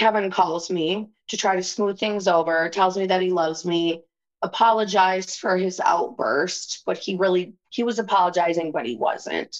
[0.00, 4.02] Kevin calls me to try to smooth things over, tells me that he loves me,
[4.40, 9.54] apologized for his outburst, but he really he was apologizing, but he wasn't.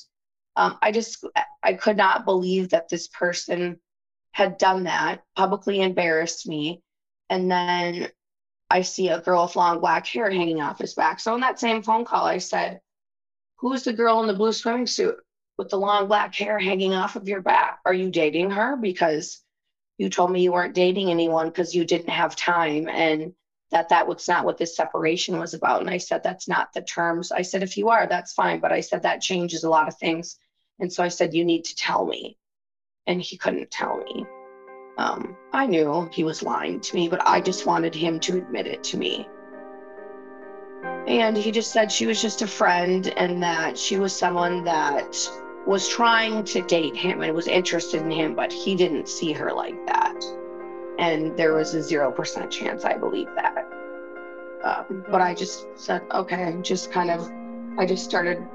[0.57, 1.27] Um, I just
[1.63, 3.79] I could not believe that this person
[4.33, 6.81] had done that, publicly embarrassed me,
[7.29, 8.09] and then
[8.71, 11.21] I see a girl with long black hair hanging off his back.
[11.21, 12.81] So in that same phone call, I said,
[13.57, 15.23] "Who's the girl in the blue swimming suit
[15.59, 17.81] with the long black hair hanging off of your back?
[17.85, 18.77] Are you dating her?
[18.77, 19.45] Because
[20.01, 23.35] you told me you weren't dating anyone because you didn't have time and
[23.71, 25.83] that that was not what this separation was about.
[25.83, 27.31] And i said that's not the terms.
[27.31, 28.61] I said if you are that's fine.
[28.61, 30.39] But i said that changes a lot of things.
[30.79, 32.39] And so i said you need to tell me.
[33.07, 34.25] And he couldn't tell me.
[34.97, 38.67] Um, i knew he was lying to me but i just wanted him to admit
[38.67, 39.29] it to me.
[41.07, 45.15] And he just said she was just a friend and that she was someone that
[45.67, 49.53] was trying to date him and was interested in him, but he didn't see her
[49.53, 50.25] like that.
[50.99, 53.67] And there was a 0% chance I believe that.
[54.65, 57.31] Um, but I just said, okay, just kind of,
[57.79, 58.47] I just started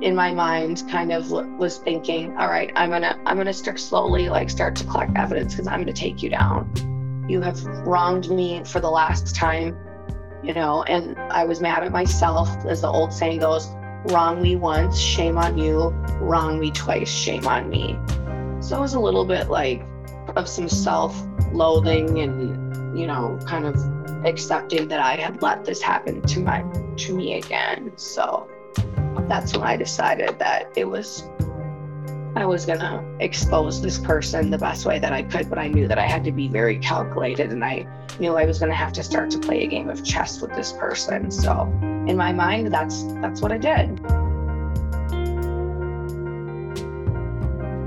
[0.00, 4.28] in my mind kind of was thinking, all right, I'm gonna, I'm gonna start slowly
[4.30, 7.26] like start to collect evidence because I'm gonna take you down.
[7.28, 9.76] You have wronged me for the last time,
[10.42, 13.68] you know, and I was mad at myself, as the old saying goes,
[14.06, 17.98] wrong me once, shame on you, wrong me twice, shame on me.
[18.60, 19.82] So it was a little bit like
[20.36, 21.20] of some self
[21.52, 23.76] loathing and, you know, kind of
[24.24, 26.64] accepting that I had let this happen to my
[26.96, 27.92] to me again.
[27.96, 28.48] So
[29.28, 31.24] that's when I decided that it was
[32.36, 35.88] I was gonna expose this person the best way that I could, but I knew
[35.88, 37.86] that I had to be very calculated and I
[38.20, 40.72] knew I was gonna have to start to play a game of chess with this
[40.72, 41.30] person.
[41.30, 41.62] So
[42.06, 44.00] in my mind, that's that's what I did.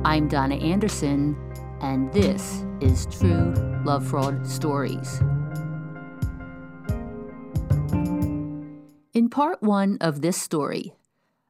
[0.06, 1.38] I'm Donna Andersen,
[1.80, 3.54] and this is True
[3.86, 5.22] Lovefraud Stories.
[9.14, 10.92] In part one of this story,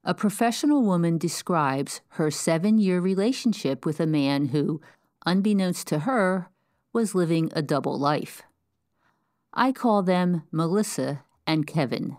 [0.06, 4.82] a professional woman describes her seven year relationship with a man who,
[5.26, 6.50] unbeknownst to her,
[6.92, 8.44] was living a double life.
[9.54, 12.18] I call them Melissa and Kevin.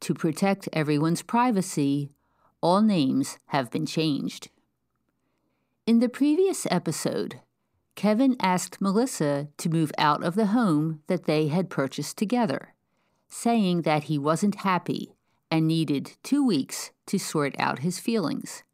[0.00, 2.10] To protect everyone's privacy,
[2.60, 4.50] all names have been changed.
[5.86, 7.40] In the previous episode,
[7.94, 12.74] Kevin asked Melissa to move out of the home that they had purchased together,
[13.28, 15.14] saying that he wasn't happy
[15.50, 18.64] and needed two weeks to sort out his feelings.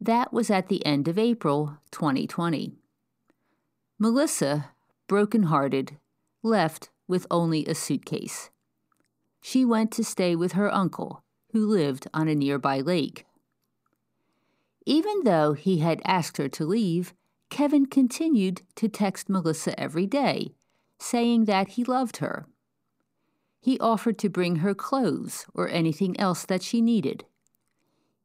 [0.00, 2.72] That was at the end of April 2020.
[3.98, 4.70] Melissa,
[5.06, 5.96] broken-hearted,
[6.42, 8.50] left with only a suitcase
[9.46, 11.22] she went to stay with her uncle,
[11.52, 13.26] who lived on a nearby lake.
[14.86, 17.12] Even though he had asked her to leave,
[17.50, 20.54] Kevin continued to text Melissa every day,
[20.98, 22.46] saying that he loved her.
[23.64, 27.24] He offered to bring her clothes or anything else that she needed.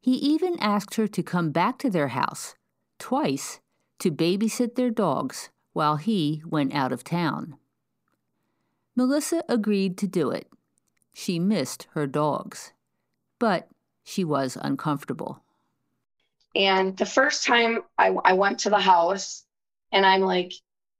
[0.02, 2.56] He even asked her to come back to their house,
[2.98, 3.62] twice,
[4.00, 7.56] to babysit their dogs while he went out of town.
[8.98, 10.52] Melissa agreed to do it.
[11.14, 12.74] She missed her dogs,
[13.40, 13.70] but
[14.04, 15.42] she was uncomfortable.
[16.54, 19.46] And the first time I, I went to the house,
[19.94, 20.52] and I'm like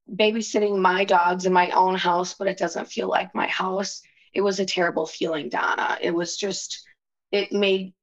[0.10, 4.02] babysitting my dogs in my own house, but it doesn't feel like my house.
[4.34, 5.98] It was a terrible feeling, Donna.
[6.02, 6.86] It was just,
[7.32, 7.94] it made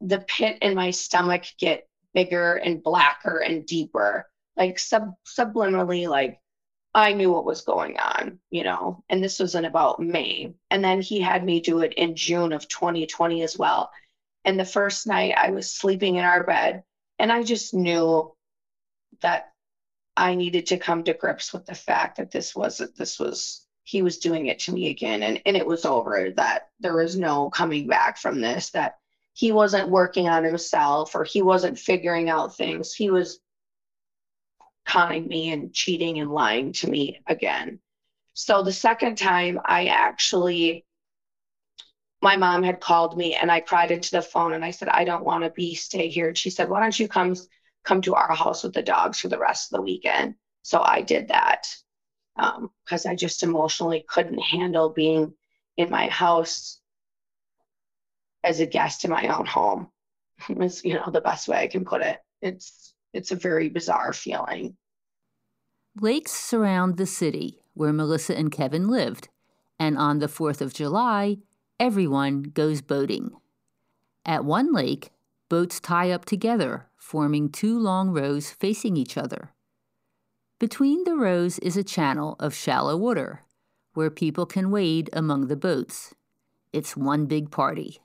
[0.00, 6.40] the pit in my stomach get bigger and blacker and deeper, like sub subliminally, like
[6.94, 10.54] I knew what was going on, you know, and this was in about May.
[10.70, 13.90] And then he had me do it in June of 2020 as well.
[14.44, 16.82] And the first night I was sleeping in our bed,
[17.18, 18.34] and I just knew
[19.20, 19.52] that
[20.16, 24.02] I needed to come to grips with the fact that this wasn't, this was he
[24.02, 27.50] was doing it to me again and, and it was over that there was no
[27.50, 28.98] coming back from this that
[29.34, 33.40] he wasn't working on himself or he wasn't figuring out things he was
[34.84, 37.78] conning me and cheating and lying to me again.
[38.34, 40.84] So the second time, I actually,
[42.20, 45.04] my mom had called me and I cried into the phone and I said, I
[45.04, 46.28] don't want to be stay here.
[46.28, 47.36] And she said, Why don't you come
[47.84, 50.34] come to our house with the dogs for the rest of the weekend?
[50.62, 51.66] So I did that.
[52.36, 55.34] Because um, I just emotionally couldn't handle being
[55.76, 56.80] in my house
[58.44, 59.88] as a guest in my own home.
[60.48, 62.18] Is you know the best way I can put it.
[62.40, 64.76] It's it's a very bizarre feeling.
[66.00, 69.28] Lakes surround the city where Melissa and Kevin lived,
[69.78, 71.38] and on the 4th of July,
[71.78, 73.30] everyone goes boating.
[74.24, 75.10] At one lake,
[75.48, 79.50] boats tie up together, forming two long rows facing each other.
[80.62, 83.42] Between the rows is a channel of shallow water
[83.94, 86.14] where people can wade among the boats.
[86.72, 88.00] It's one big party.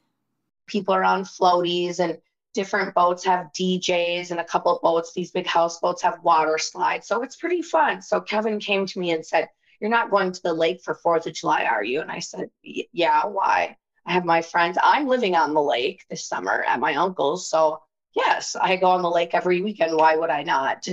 [0.65, 2.17] People are on floaties and
[2.55, 7.05] different boats have DJs and a couple of boats, these big houseboats have water slides.
[7.07, 8.01] So it's pretty fun.
[8.01, 9.49] So Kevin came to me and said,
[9.79, 12.01] You're not going to the lake for 4th of July, are you?
[12.01, 13.77] And I said, Yeah, why?
[14.07, 14.79] I have my friends.
[14.81, 17.47] I'm living on the lake this summer at my uncle's.
[17.51, 17.83] So
[18.15, 19.95] yes, I go on the lake every weekend.
[19.95, 20.87] Why would I not?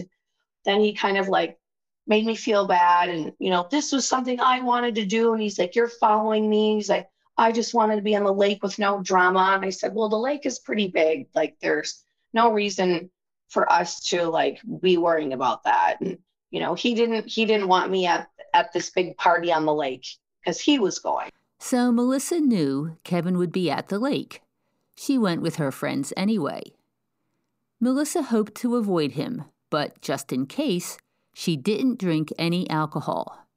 [0.65, 1.59] Then he kind of like
[2.07, 3.09] made me feel bad.
[3.09, 5.33] And, you know, this was something I wanted to do.
[5.33, 6.77] And he's like, You're following me.
[6.77, 9.53] He's like, I just wanted to be on the lake with no drama.
[9.55, 11.29] And I said, Well, the lake is pretty big.
[11.35, 12.03] Like, there's
[12.33, 13.11] no reason
[13.49, 16.01] for us to like be worrying about that.
[16.01, 16.19] And,
[16.51, 19.75] you know, he didn't he didn't want me at at this big party on the
[19.75, 20.07] lake
[20.41, 21.31] because he was going.
[21.59, 24.43] So Melissa knew Kevin would be at the lake.
[24.97, 26.63] She went with her friends anyway.
[27.81, 29.45] Melissa hoped to avoid him
[29.75, 30.99] but just in case,
[31.33, 33.49] she didn't drink any alcohol.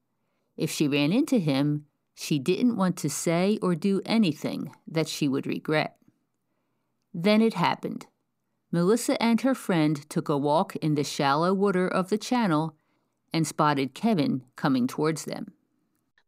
[0.58, 1.86] If she ran into him,
[2.16, 5.96] she didn't want to say or do anything that she would regret.
[7.14, 8.08] Then it happened.
[8.72, 12.74] Melissa and her friend took a walk in the shallow water of the channel
[13.32, 15.54] and spotted Kevin coming towards them.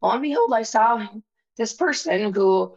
[0.00, 1.04] Lo and behold, I saw
[1.56, 2.76] this person who,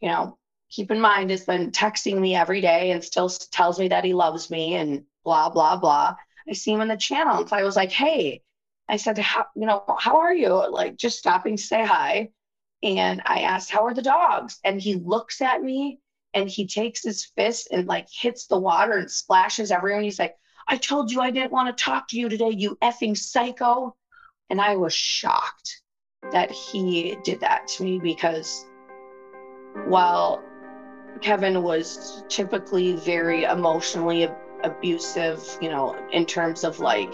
[0.00, 0.38] you know,
[0.70, 4.14] keep in mind, has been texting me every day and still tells me that he
[4.14, 6.14] loves me and blah, blah, blah.
[6.48, 7.46] I see him in the channel.
[7.46, 8.42] So I was like, hey,
[8.88, 10.48] I said, how, you know, how are you?
[10.70, 12.30] Like just stopping to say hi.
[12.82, 14.58] And I asked, how are the dogs?
[14.64, 16.00] And he looks at me
[16.34, 19.98] and he takes his fist and like hits the water and splashes everywhere.
[19.98, 20.34] And he's like,
[20.68, 23.96] I told you I didn't want to talk to you today, you effing psycho.
[24.50, 25.82] And I was shocked
[26.32, 28.66] that he did that to me because
[29.86, 30.42] while
[31.20, 34.28] Kevin was typically very emotionally
[34.64, 37.12] abusive, you know, in terms of like,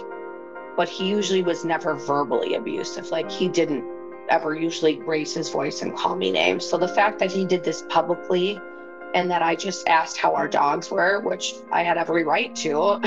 [0.76, 3.10] but he usually was never verbally abusive.
[3.10, 3.84] Like he didn't
[4.28, 6.64] ever usually raise his voice and call me names.
[6.64, 8.58] So the fact that he did this publicly
[9.14, 13.00] and that I just asked how our dogs were, which I had every right to,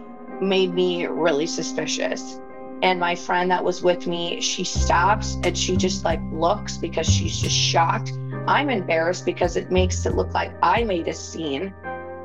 [0.40, 2.38] made me really suspicious.
[2.82, 7.08] And my friend that was with me, she stops and she just like looks because
[7.08, 8.12] she's just shocked.
[8.46, 11.74] I'm embarrassed because it makes it look like I made a scene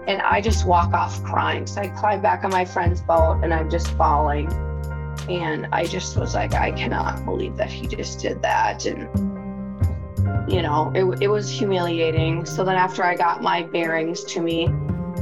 [0.08, 1.66] and I just walk off crying.
[1.66, 4.52] So I climb back on my friend's boat and I'm just bawling.
[5.30, 8.86] And I just was like, I cannot believe that he just did that.
[8.86, 9.08] And,
[10.52, 12.46] you know, it, it was humiliating.
[12.46, 14.68] So then after I got my bearings to me,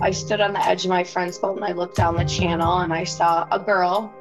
[0.02, 2.80] I stood on the edge of my friend's boat and I looked down the channel
[2.80, 4.12] and I saw a girl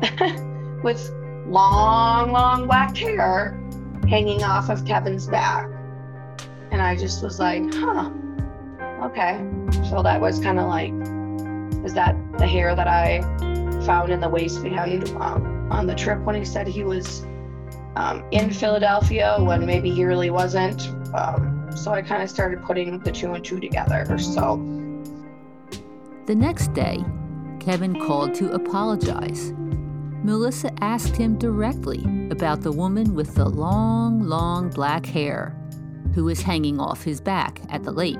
[0.84, 1.12] with
[1.46, 3.60] long, long black hair
[4.08, 5.68] hanging off of Kevin's back.
[6.70, 8.10] And I just was like, huh,
[9.02, 9.44] okay.
[9.88, 10.92] So that was kind of like,
[11.84, 13.20] is that the hair that I
[13.84, 17.24] found in the waistband um, on the trip when he said he was
[17.96, 20.88] um, in Philadelphia when maybe he really wasn't.
[21.14, 24.18] Um, so I kind of started putting the two and two together.
[24.18, 24.56] So
[26.26, 27.04] the next day,
[27.58, 29.52] Kevin called to apologize.
[30.22, 35.56] Melissa asked him directly about the woman with the long, long black hair
[36.14, 38.18] who was hanging off his back at the lake.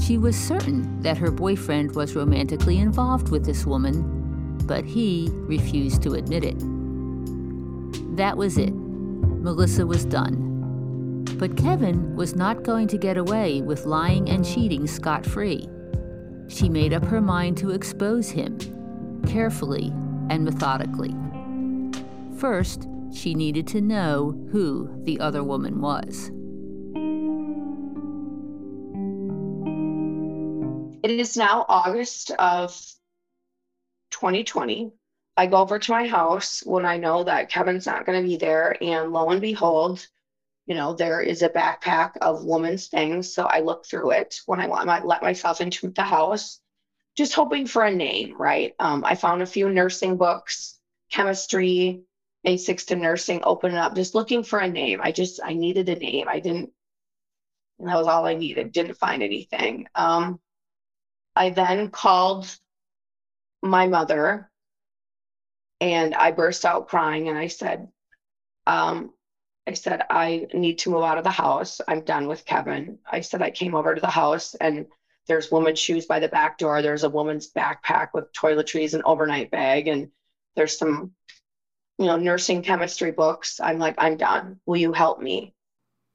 [0.00, 6.02] She was certain that her boyfriend was romantically involved with this woman, but he refused
[6.02, 6.58] to admit it.
[8.16, 8.74] That was it.
[8.74, 11.24] Melissa was done.
[11.38, 15.68] But Kevin was not going to get away with lying and cheating scot free.
[16.48, 18.58] She made up her mind to expose him,
[19.26, 19.92] carefully
[20.30, 21.14] and methodically.
[22.38, 26.30] First, she needed to know who the other woman was.
[31.02, 32.76] It is now August of
[34.10, 34.92] 2020.
[35.36, 38.36] I go over to my house when I know that Kevin's not going to be
[38.36, 38.76] there.
[38.82, 40.04] And lo and behold,
[40.66, 43.32] you know, there is a backpack of woman's things.
[43.32, 46.60] So I look through it when I want to let myself into the house,
[47.16, 48.74] just hoping for a name, right?
[48.80, 50.78] Um, I found a few nursing books,
[51.12, 52.02] chemistry,
[52.42, 55.00] basics to nursing, open it up, just looking for a name.
[55.00, 56.26] I just, I needed a name.
[56.28, 56.70] I didn't,
[57.78, 58.72] that was all I needed.
[58.72, 59.86] Didn't find anything.
[59.94, 60.40] Um,
[61.38, 62.52] I then called
[63.62, 64.50] my mother
[65.80, 67.88] And I burst out crying and I said,
[68.66, 69.12] um,
[69.68, 71.80] I said, I need to move out of the house.
[71.86, 72.98] I'm done with Kevin.
[73.08, 74.86] I said, I came over to the house and
[75.28, 76.82] there's woman's shoes by the back door.
[76.82, 79.86] There's a woman's backpack with toiletries and overnight bag.
[79.86, 80.10] And
[80.56, 81.12] there's some,
[81.98, 83.60] you know, nursing chemistry books.
[83.60, 84.58] I'm like, I'm done.
[84.66, 85.54] Will you help me?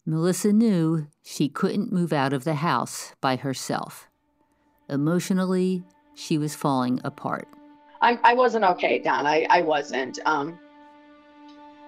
[0.06, 4.10] Melissa knew she couldn't move out of the house by herself.
[4.90, 7.48] Emotionally, she was falling apart.
[8.02, 9.26] I, I wasn't okay, Don.
[9.26, 10.20] I, I wasn't.
[10.26, 10.60] Um,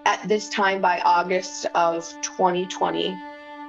[0.05, 3.15] at this time, by August of 2020,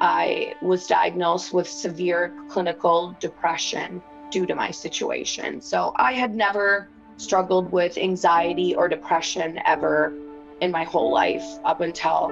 [0.00, 5.60] I was diagnosed with severe clinical depression due to my situation.
[5.60, 10.12] So I had never struggled with anxiety or depression ever
[10.60, 12.28] in my whole life up until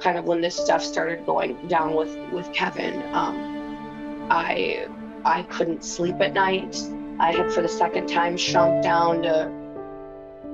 [0.00, 3.02] kind of when this stuff started going down with with Kevin.
[3.12, 4.86] Um, I
[5.24, 6.76] I couldn't sleep at night.
[7.18, 9.50] I had for the second time shrunk down to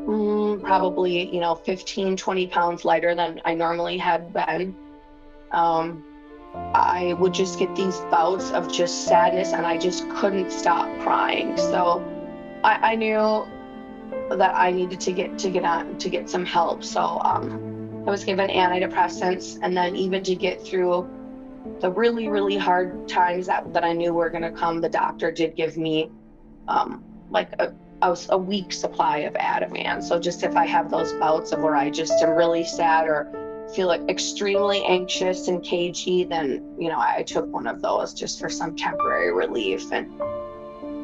[0.06, 4.76] mm, probably you know 15 20 pounds lighter than I normally had been.
[5.52, 6.04] Um,
[6.54, 11.56] I would just get these bouts of just sadness and I just couldn't stop crying.
[11.56, 12.04] So
[12.64, 13.46] I, I knew
[14.30, 16.84] that I needed to get to get on to get some help.
[16.84, 21.08] So um, I was given antidepressants, and then even to get through
[21.80, 25.30] the really really hard times that, that I knew were going to come, the doctor
[25.30, 26.10] did give me
[26.68, 30.02] um, like a, a, a week supply of Ativan.
[30.02, 33.68] So just if I have those bouts of where I just am really sad or
[33.74, 38.40] feel like extremely anxious and cagey, then you know I took one of those just
[38.40, 39.92] for some temporary relief.
[39.92, 40.12] And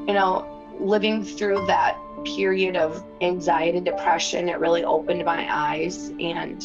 [0.08, 0.46] you know,
[0.80, 6.64] living through that period of anxiety and depression, it really opened my eyes and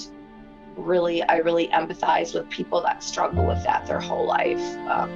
[0.82, 4.62] really, I really empathize with people that struggle with that their whole life.
[4.88, 5.10] Um,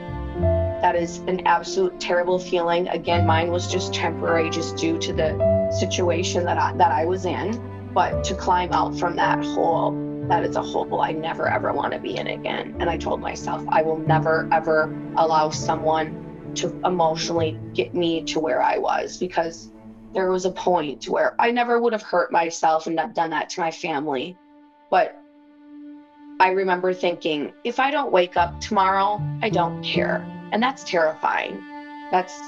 [0.81, 2.87] that is an absolute terrible feeling.
[2.89, 7.25] Again, mine was just temporary, just due to the situation that I, that I was
[7.25, 7.91] in.
[7.93, 9.91] But to climb out from that hole,
[10.27, 12.75] that is a hole I never ever want to be in again.
[12.79, 18.39] And I told myself I will never ever allow someone to emotionally get me to
[18.39, 19.71] where I was because
[20.13, 23.49] there was a point where I never would have hurt myself and not done that
[23.51, 24.37] to my family.
[24.89, 25.21] But
[26.39, 30.25] I remember thinking, if I don't wake up tomorrow, I don't care.
[30.51, 31.63] And that's terrifying.
[32.11, 32.39] That's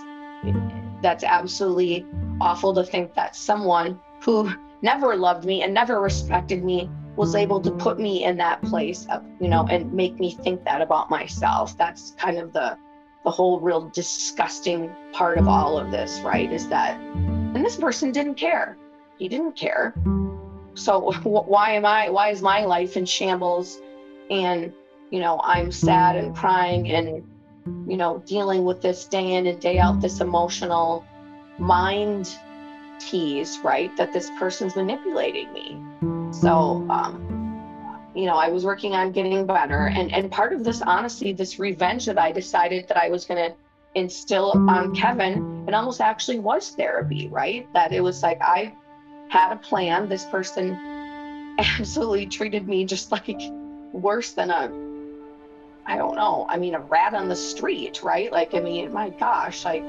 [1.01, 2.05] that's absolutely
[2.41, 4.51] awful to think that someone who
[4.81, 9.07] never loved me and never respected me was able to put me in that place
[9.09, 11.77] of, you know, and make me think that about myself.
[11.77, 12.77] That's kind of the
[13.23, 16.51] the whole real disgusting part of all of this, right?
[16.51, 18.77] Is that, and this person didn't care.
[19.17, 19.93] He didn't care.
[20.77, 23.81] So why am I, why is my life in shambles?
[24.29, 24.71] And,
[25.09, 27.27] you know, I'm sad and crying and,
[27.89, 31.03] you know, dealing with this day in and day out, this emotional
[31.57, 32.37] mind
[32.99, 33.95] tease, right?
[33.97, 35.77] That this person's manipulating me.
[36.31, 39.87] So, um, you know, I was working on getting better.
[39.87, 43.49] And, and part of this, honestly, this revenge that I decided that I was going
[43.49, 43.55] to
[43.95, 47.67] instill on Kevin, it almost actually was therapy, right?
[47.73, 48.73] That it was like I
[49.29, 50.09] had a plan.
[50.09, 50.77] This person
[51.57, 53.39] absolutely treated me just like
[53.91, 54.71] worse than a,
[55.85, 58.31] I don't know, I mean, a rat on the street, right?
[58.31, 59.83] Like, I mean, my gosh, like,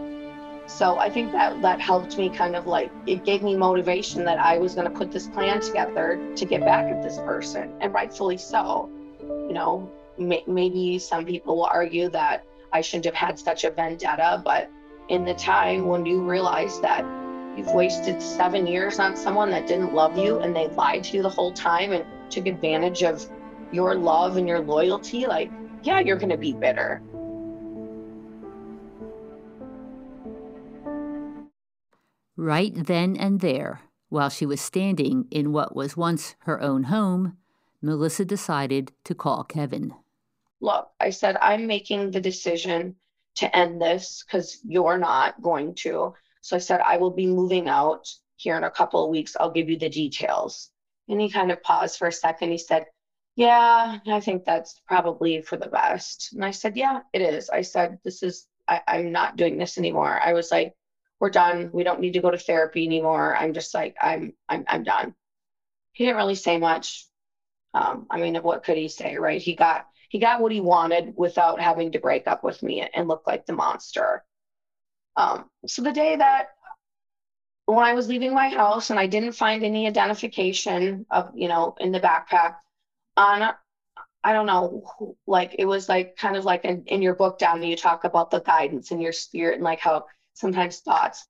[0.67, 4.39] so I think that that helped me kind of like it gave me motivation that
[4.39, 7.93] I was going to put this plan together to get back at this person, and
[7.95, 8.91] rightfully so.
[9.21, 13.71] You know, may, maybe some people will argue that I shouldn't have had such a
[13.71, 14.71] vendetta, but
[15.09, 17.03] in the time when you realize that
[17.59, 21.23] you've wasted seven years on someone that didn't love you and they lied to you
[21.23, 23.27] the whole time and took advantage of
[23.73, 25.51] your love and your loyalty, like,
[25.83, 27.03] yeah, you're going to be bitter.
[32.37, 37.37] Right then and there, while she was standing in what was once her own home,
[37.83, 39.95] Melissa decided to call Kevin.
[40.61, 42.95] Look, I said, I'm making the decision
[43.37, 46.15] to end this because you're not going to.
[46.49, 49.37] So I said, I will be moving out here in a couple of weeks.
[49.39, 50.71] I'll give you the details.
[51.07, 52.53] And he kind of paused for a second.
[52.53, 52.87] He said,
[53.37, 56.33] Yeah, I think that's probably for the best.
[56.33, 57.51] And I said, Yeah, it is.
[57.51, 60.19] I said, This is, I, I'm not doing this anymore.
[60.19, 60.75] I was like,
[61.21, 61.69] we're done.
[61.71, 63.37] We don't need to go to therapy anymore.
[63.37, 65.15] I'm just like, I'm, I'm, I'm done.
[65.93, 67.07] He didn't really say much.
[67.75, 69.43] Um, I mean, what could he say, right?
[69.43, 73.07] He got, he got what he wanted without having to break up with me and
[73.07, 74.25] look like the monster.
[75.19, 76.51] Um, so the day that
[77.67, 81.75] when I was leaving my house and I didn't find any identification of, you know,
[81.81, 82.55] in the backpack
[83.17, 83.53] on,
[84.23, 87.65] I don't know, like it was like kind of like in, in your book down,
[87.65, 91.27] you talk about the guidance in your spirit and like how sometimes thoughts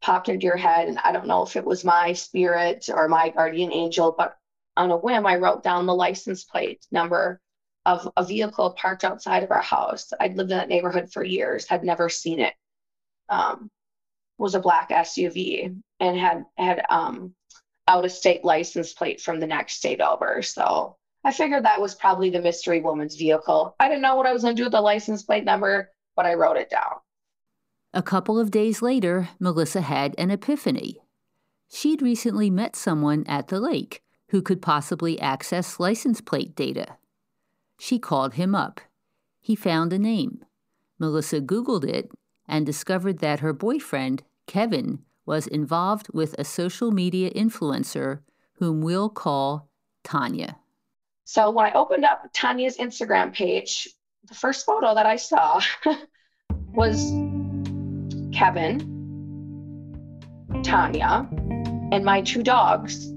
[0.00, 0.86] popped into your head.
[0.86, 4.36] And I don't know if it was my spirit or my guardian angel, but
[4.76, 7.40] on a whim, I wrote down the license plate number
[7.86, 10.12] of a vehicle parked outside of our house.
[10.20, 12.54] I'd lived in that neighborhood for years, had never seen it.
[13.28, 13.70] Um,
[14.38, 17.34] was a black SUV and had had um,
[17.88, 20.42] out of state license plate from the next state over.
[20.42, 23.74] So I figured that was probably the mystery woman's vehicle.
[23.80, 26.26] I didn't know what I was going to do with the license plate number, but
[26.26, 27.00] I wrote it down.
[27.94, 31.00] A couple of days later, Melissa had an epiphany.
[31.72, 36.98] She'd recently met someone at the lake who could possibly access license plate data.
[37.78, 38.80] She called him up.
[39.40, 40.44] He found a name.
[40.98, 42.10] Melissa Googled it
[42.48, 48.20] and discovered that her boyfriend, Kevin, was involved with a social media influencer
[48.54, 49.68] whom we'll call
[50.04, 50.56] Tanya.
[51.24, 53.88] So when I opened up Tanya's Instagram page,
[54.28, 55.60] the first photo that I saw
[56.72, 57.10] was
[58.32, 58.92] Kevin,
[60.62, 61.28] Tanya,
[61.90, 63.08] and my two dogs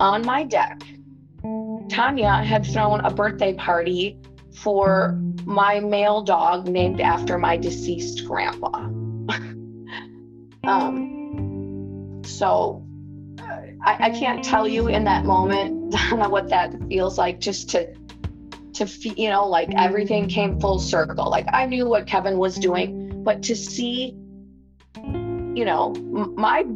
[0.00, 0.82] on my deck.
[1.88, 4.18] Tanya had thrown a birthday party
[4.56, 8.78] for my male dog named after my deceased grandpa.
[10.64, 12.82] um, so
[13.86, 17.94] I, I, can't tell you in that moment what that feels like just to
[18.74, 18.86] to
[19.20, 23.42] you know like everything came full circle like i knew what kevin was doing but
[23.42, 24.14] to see
[25.02, 25.92] you know
[26.36, 26.66] my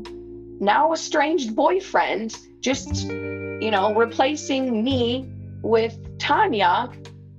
[0.60, 5.30] now estranged boyfriend just you know replacing me
[5.62, 6.90] with tanya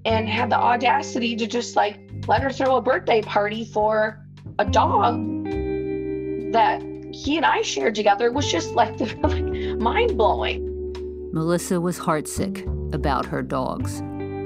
[0.06, 4.26] and had the audacity to just like let her throw a birthday party for
[4.60, 5.46] a dog
[6.54, 6.82] that
[7.14, 9.44] he and I shared together was just like, like
[9.80, 10.68] mind blowing.
[11.34, 14.02] Melissa was heartsick about her dogs.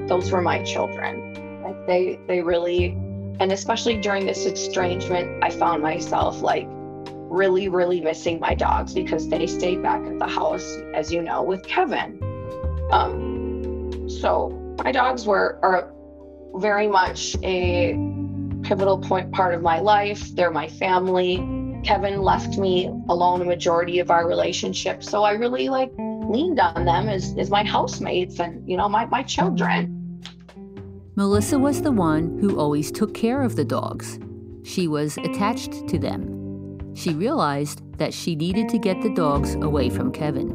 [0.08, 1.62] Those were my children.
[1.64, 2.96] Like they they really
[3.38, 6.66] and especially during this estrangement, I found myself like
[7.28, 11.42] really, really missing my dogs because they stayed back at the house, as you know,
[11.42, 12.18] with Kevin.
[12.90, 15.92] Um, so my dogs were are
[16.60, 17.92] very much a
[18.62, 20.34] pivotal point part of my life.
[20.34, 21.36] They're my family.
[21.84, 25.04] Kevin left me alone a majority of our relationship.
[25.04, 29.06] So I really like leaned on them as, as my housemates and, you know, my,
[29.06, 30.20] my children.
[31.14, 34.18] Melissa was the one who always took care of the dogs.
[34.64, 36.94] She was attached to them.
[36.94, 40.50] She realized that she needed to get the dogs away from Kevin.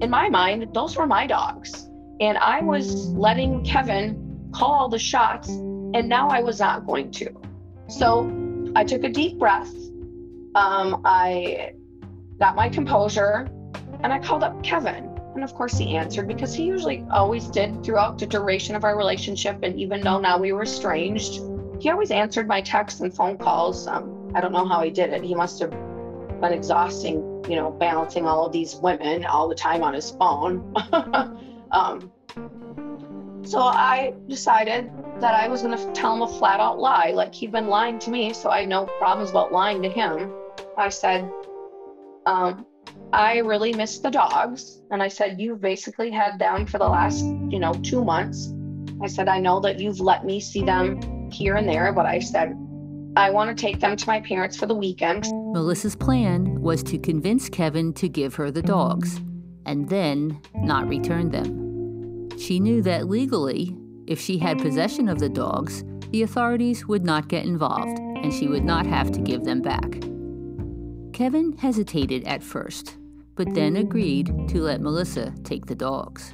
[0.00, 1.88] In my mind, those were my dogs.
[2.20, 7.30] And I was letting Kevin call the shots, and now I was not going to.
[7.88, 8.30] So
[8.76, 9.72] I took a deep breath.
[10.54, 11.72] Um, I
[12.38, 13.48] got my composure
[14.02, 15.10] and I called up Kevin.
[15.34, 18.96] And of course, he answered because he usually always did throughout the duration of our
[18.96, 19.60] relationship.
[19.62, 21.40] And even though now we were estranged,
[21.80, 23.86] he always answered my texts and phone calls.
[23.86, 25.24] Um, I don't know how he did it.
[25.24, 29.82] He must have been exhausting, you know, balancing all of these women all the time
[29.82, 30.74] on his phone.
[31.74, 32.12] Um,
[33.44, 37.34] so I decided that I was going to tell him a flat out lie, like
[37.34, 38.32] he'd been lying to me.
[38.32, 40.32] So I had no problems about lying to him.
[40.78, 41.28] I said,
[42.26, 42.64] um,
[43.12, 44.80] I really miss the dogs.
[44.92, 48.52] And I said, You've basically had them for the last, you know, two months.
[49.02, 52.20] I said, I know that you've let me see them here and there, but I
[52.20, 52.56] said,
[53.16, 55.26] I want to take them to my parents for the weekend.
[55.52, 59.20] Melissa's plan was to convince Kevin to give her the dogs
[59.66, 62.28] and then not return them.
[62.38, 67.28] She knew that legally, if she had possession of the dogs, the authorities would not
[67.28, 70.00] get involved and she would not have to give them back.
[71.12, 72.96] Kevin hesitated at first,
[73.36, 76.32] but then agreed to let Melissa take the dogs.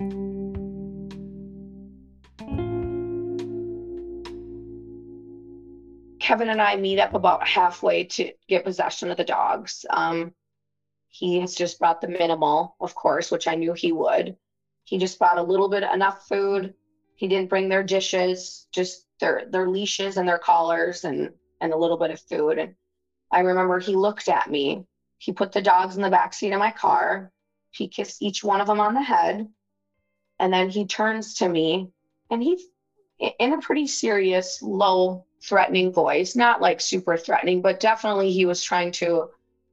[6.18, 9.84] Kevin and I meet up about halfway to get possession of the dogs.
[9.90, 10.32] Um,
[11.10, 14.36] he has just brought the minimal, of course, which I knew he would.
[14.84, 16.74] He just brought a little bit enough food.
[17.16, 21.76] He didn't bring their dishes, just their their leashes and their collars and and a
[21.76, 22.58] little bit of food.
[22.58, 22.74] And
[23.30, 24.86] I remember he looked at me.
[25.18, 27.30] He put the dogs in the back seat of my car.
[27.72, 29.48] He kissed each one of them on the head.
[30.38, 31.90] And then he turns to me
[32.30, 32.56] and he
[33.18, 38.62] in a pretty serious, low, threatening voice, not like super threatening, but definitely he was
[38.62, 39.28] trying to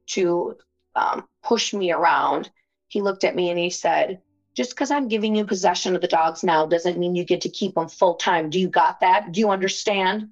[0.08, 0.56] to
[0.94, 2.50] um, push me around.
[2.88, 4.20] He looked at me and he said,
[4.58, 7.48] just because I'm giving you possession of the dogs now doesn't mean you get to
[7.48, 8.50] keep them full time.
[8.50, 9.30] Do you got that?
[9.30, 10.30] Do you understand?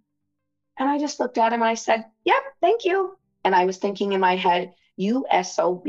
[0.80, 3.16] And I just looked at him and I said, Yep, thank you.
[3.44, 5.86] And I was thinking in my head, You SOB,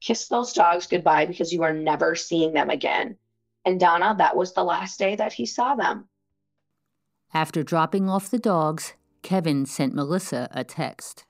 [0.00, 3.18] kiss those dogs goodbye because you are never seeing them again.
[3.66, 6.08] And Donna, that was the last day that he saw them.
[7.34, 11.25] After dropping off the dogs, Kevin sent Melissa a text.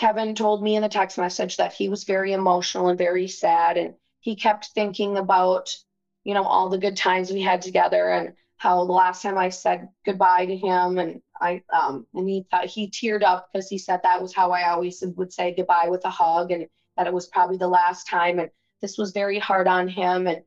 [0.00, 3.76] Kevin told me in the text message that he was very emotional and very sad.
[3.76, 5.76] And he kept thinking about,
[6.24, 9.50] you know, all the good times we had together and how the last time I
[9.50, 13.76] said goodbye to him and I um and he thought he teared up because he
[13.76, 17.12] said that was how I always would say goodbye with a hug and that it
[17.12, 20.42] was probably the last time and this was very hard on him and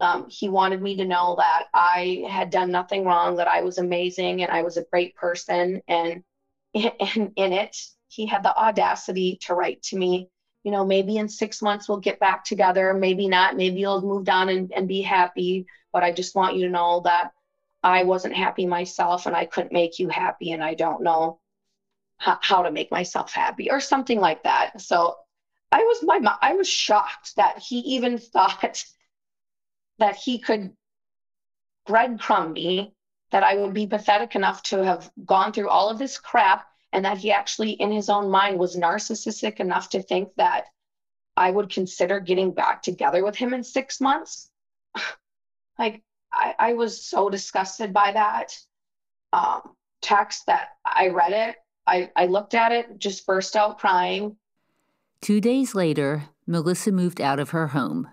[0.00, 3.78] um, he wanted me to know that I had done nothing wrong, that I was
[3.78, 5.80] amazing and I was a great person.
[5.88, 6.24] And
[6.74, 7.76] in, in it,
[8.12, 10.28] he had the audacity to write to me,
[10.64, 14.28] you know, maybe in six months we'll get back together, maybe not, maybe you'll move
[14.28, 15.66] on and, and be happy.
[15.94, 17.32] But I just want you to know that
[17.82, 20.52] I wasn't happy myself and I couldn't make you happy.
[20.52, 21.40] And I don't know
[22.18, 24.82] how, how to make myself happy or something like that.
[24.82, 25.16] So
[25.72, 28.84] I was my I was shocked that he even thought
[29.98, 30.76] that he could
[31.88, 32.92] breadcrumb me,
[33.30, 37.04] that I would be pathetic enough to have gone through all of this crap, and
[37.04, 40.66] that he actually, in his own mind, was narcissistic enough to think that
[41.36, 44.50] I would consider getting back together with him in six months.
[45.78, 46.02] like,
[46.32, 48.56] I, I was so disgusted by that
[49.32, 51.56] um, text that I read it.
[51.86, 54.36] I, I looked at it, just burst out crying.
[55.20, 58.08] Two days later, Melissa moved out of her home.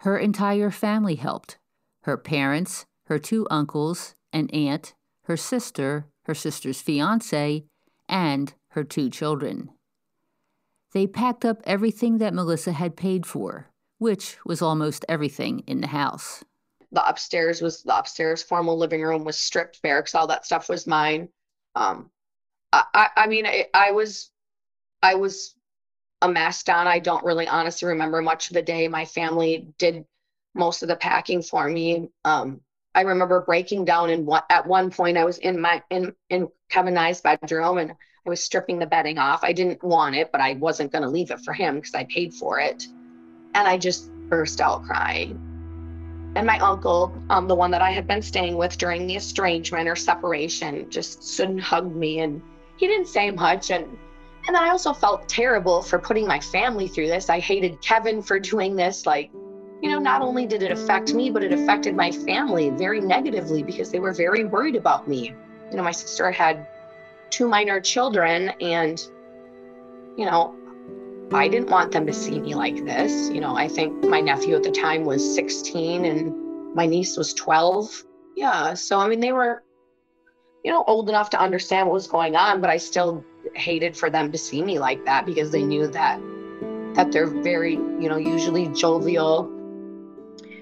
[0.00, 1.58] Her entire family helped
[2.02, 7.64] her parents, her two uncles, an aunt, her sister, her sister's fiance,
[8.08, 9.70] and her two children.
[10.92, 15.88] They packed up everything that Melissa had paid for, which was almost everything in the
[15.88, 16.44] house.
[16.92, 20.68] The upstairs was the upstairs formal living room was stripped bare because all that stuff
[20.68, 21.28] was mine.
[21.74, 22.10] Um,
[22.72, 24.30] I, I mean, I, I was,
[25.02, 25.54] I was
[26.22, 26.86] a mess down.
[26.86, 28.88] I don't really honestly remember much of the day.
[28.88, 30.04] My family did
[30.54, 32.08] most of the packing for me.
[32.24, 32.60] Um,
[32.94, 36.48] I remember breaking down and what at one point I was in my in in
[36.68, 39.44] Kevin I's bedroom and I was stripping the bedding off.
[39.44, 42.04] I didn't want it, but I wasn't going to leave it for him because I
[42.04, 42.86] paid for it.
[43.54, 45.40] And I just burst out crying.
[46.34, 49.88] And my uncle, um, the one that I had been staying with during the estrangement
[49.88, 52.20] or separation, just stood and hugged me.
[52.20, 52.42] And
[52.76, 53.70] he didn't say much.
[53.70, 53.86] And
[54.46, 57.28] and then I also felt terrible for putting my family through this.
[57.28, 59.04] I hated Kevin for doing this.
[59.04, 59.30] Like,
[59.82, 63.64] you know, not only did it affect me, but it affected my family very negatively
[63.64, 65.34] because they were very worried about me.
[65.70, 66.66] You know, my sister had
[67.30, 69.00] two minor children, and,
[70.16, 70.54] you know,
[71.32, 73.30] I didn't want them to see me like this.
[73.30, 77.34] You know, I think my nephew at the time was 16 and my niece was
[77.34, 78.04] 12.
[78.36, 78.74] Yeah.
[78.74, 79.64] So, I mean, they were,
[80.64, 83.24] you know, old enough to understand what was going on, but I still
[83.54, 86.20] hated for them to see me like that because they knew that
[86.94, 89.52] that they're very, you know, usually jovial,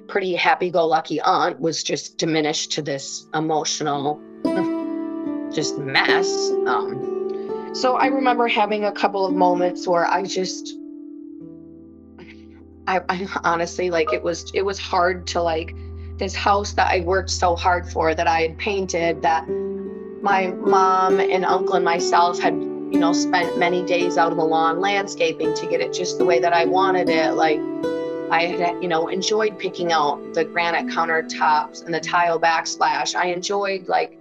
[0.09, 4.21] pretty happy-go-lucky aunt was just diminished to this emotional
[5.55, 6.51] just mess.
[6.67, 10.77] Um, so I remember having a couple of moments where I just
[12.87, 15.75] I, I honestly like it was it was hard to like
[16.19, 19.49] this house that I worked so hard for that I had painted that
[20.23, 22.55] my mom and uncle and myself had
[22.95, 26.25] you know, spent many days out on the lawn landscaping to get it just the
[26.25, 27.33] way that I wanted it.
[27.33, 27.59] Like
[28.31, 33.17] I had, you know, enjoyed picking out the granite countertops and the tile backsplash.
[33.17, 34.17] I enjoyed like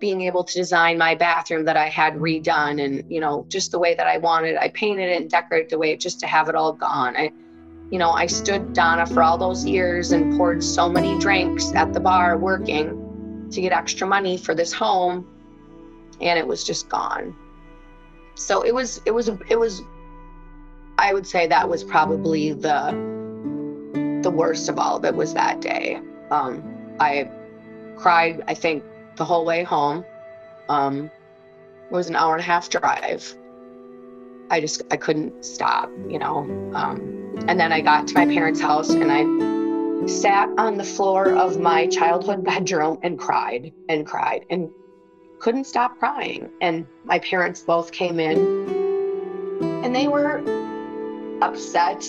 [0.00, 3.78] being able to design my bathroom that I had redone and, you know, just the
[3.78, 4.56] way that I wanted.
[4.56, 7.16] I painted it and decorated the way just to have it all gone.
[7.16, 7.30] I,
[7.90, 11.92] you know, I stood Donna for all those years and poured so many drinks at
[11.92, 15.26] the bar working to get extra money for this home.
[16.20, 17.34] And it was just gone
[18.40, 19.82] so it was it was it was
[20.98, 22.90] i would say that was probably the
[24.22, 26.62] the worst of all of it was that day um
[27.00, 27.28] i
[27.96, 28.82] cried i think
[29.20, 30.04] the whole way home
[30.68, 31.10] um
[31.90, 33.22] it was an hour and a half drive
[34.50, 36.38] i just i couldn't stop you know
[36.74, 36.98] um
[37.46, 39.20] and then i got to my parents house and i
[40.08, 44.70] sat on the floor of my childhood bedroom and cried and cried and
[45.40, 46.50] couldn't stop crying.
[46.60, 48.38] And my parents both came in
[49.84, 50.42] and they were
[51.42, 52.06] upset.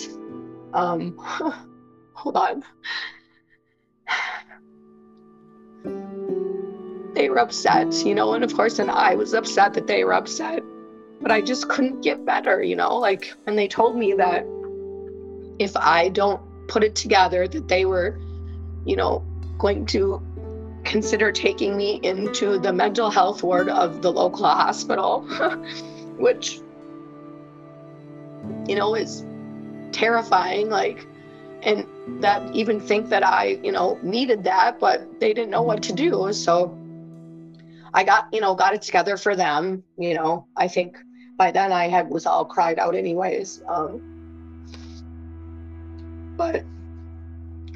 [0.74, 1.16] Um,
[2.12, 2.62] hold on.
[7.14, 10.14] They were upset, you know, and of course, and I was upset that they were
[10.14, 10.62] upset,
[11.20, 14.46] but I just couldn't get better, you know, like, and they told me that
[15.58, 18.18] if I don't put it together, that they were,
[18.84, 19.24] you know,
[19.58, 20.22] going to
[20.84, 25.22] consider taking me into the mental health ward of the local hospital,
[26.18, 26.60] which,
[28.66, 29.24] you know, is
[29.92, 30.68] terrifying.
[30.70, 31.06] Like,
[31.62, 31.86] and
[32.22, 35.92] that even think that I, you know, needed that, but they didn't know what to
[35.92, 36.32] do.
[36.32, 36.76] So
[37.94, 39.82] I got, you know, got it together for them.
[39.98, 40.96] You know, I think
[41.36, 43.62] by then I had was all cried out anyways.
[43.68, 44.00] Um,
[46.36, 46.64] but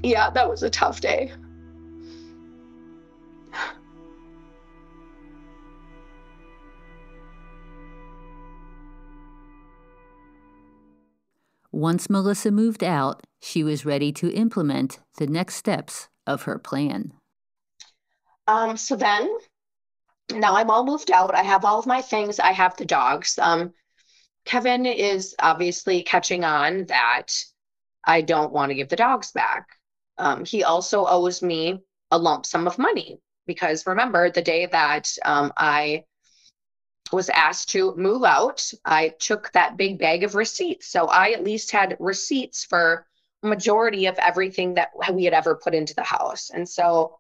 [0.03, 1.33] yeah, that was a tough day.
[11.73, 17.13] Once Melissa moved out, she was ready to implement the next steps of her plan.
[18.49, 19.29] Um, so then,
[20.33, 21.35] now I'm all moved out.
[21.35, 22.39] I have all of my things.
[22.39, 23.39] I have the dogs.
[23.39, 23.73] Um,
[24.45, 27.45] Kevin is obviously catching on that
[28.05, 29.69] I don't want to give the dogs back.
[30.19, 35.13] Um, he also owes me a lump sum of money because remember the day that
[35.25, 36.05] um, I
[37.13, 40.89] was asked to move out, I took that big bag of receipts.
[40.89, 43.07] So I at least had receipts for
[43.43, 46.51] majority of everything that we had ever put into the house.
[46.51, 47.19] And so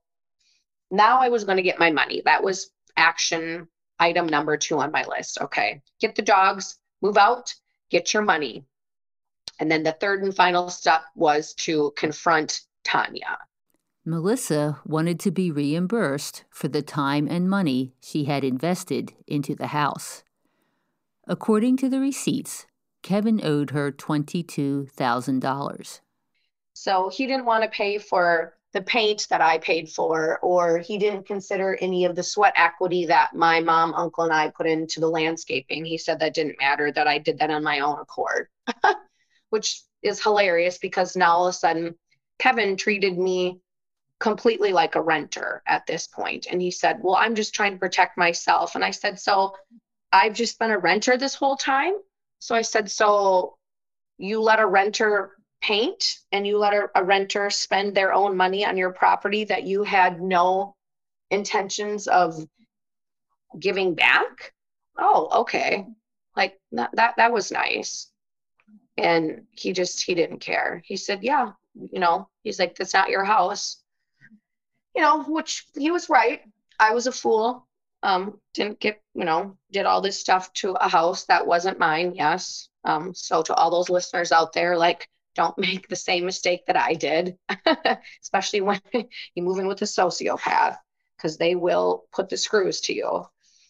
[0.90, 2.22] now I was going to get my money.
[2.24, 5.38] That was action item number two on my list.
[5.40, 7.54] Okay, get the dogs, move out,
[7.90, 8.64] get your money.
[9.58, 13.38] And then the third and final step was to confront Tanya.
[14.04, 19.68] Melissa wanted to be reimbursed for the time and money she had invested into the
[19.68, 20.22] house.
[21.26, 22.66] According to the receipts,
[23.02, 26.00] Kevin owed her $22,000.
[26.74, 30.98] So he didn't want to pay for the paint that I paid for, or he
[30.98, 35.00] didn't consider any of the sweat equity that my mom, uncle, and I put into
[35.00, 35.84] the landscaping.
[35.84, 38.48] He said that didn't matter, that I did that on my own accord,
[39.50, 41.94] which is hilarious because now all of a sudden
[42.38, 43.60] Kevin treated me
[44.18, 46.46] completely like a renter at this point.
[46.50, 48.74] And he said, Well, I'm just trying to protect myself.
[48.74, 49.54] And I said, So
[50.12, 51.94] I've just been a renter this whole time.
[52.38, 53.56] So I said, So
[54.18, 55.35] you let a renter
[55.66, 59.64] paint and you let a, a renter spend their own money on your property that
[59.64, 60.76] you had no
[61.30, 62.34] intentions of
[63.58, 64.52] giving back?
[64.98, 65.86] Oh, okay.
[66.36, 68.10] Like that, that, that was nice.
[68.96, 70.82] And he just, he didn't care.
[70.84, 73.82] He said, Yeah, you know, he's like, That's not your house
[74.96, 76.40] you know, which he was right.
[76.80, 77.66] I was a fool.
[78.02, 82.14] Um, didn't get, you know, did all this stuff to a house that wasn't mine.
[82.14, 82.68] Yes.
[82.84, 86.76] Um, so to all those listeners out there, like, don't make the same mistake that
[86.76, 87.36] I did,
[88.22, 90.76] especially when you move in with a sociopath,
[91.16, 93.24] because they will put the screws to you.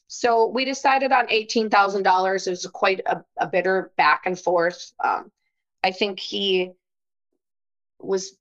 [0.09, 2.46] So we decided on $18,000.
[2.46, 4.92] It was quite a, a bitter back and forth.
[5.02, 5.33] Um,
[5.83, 6.72] I think he
[7.98, 8.37] was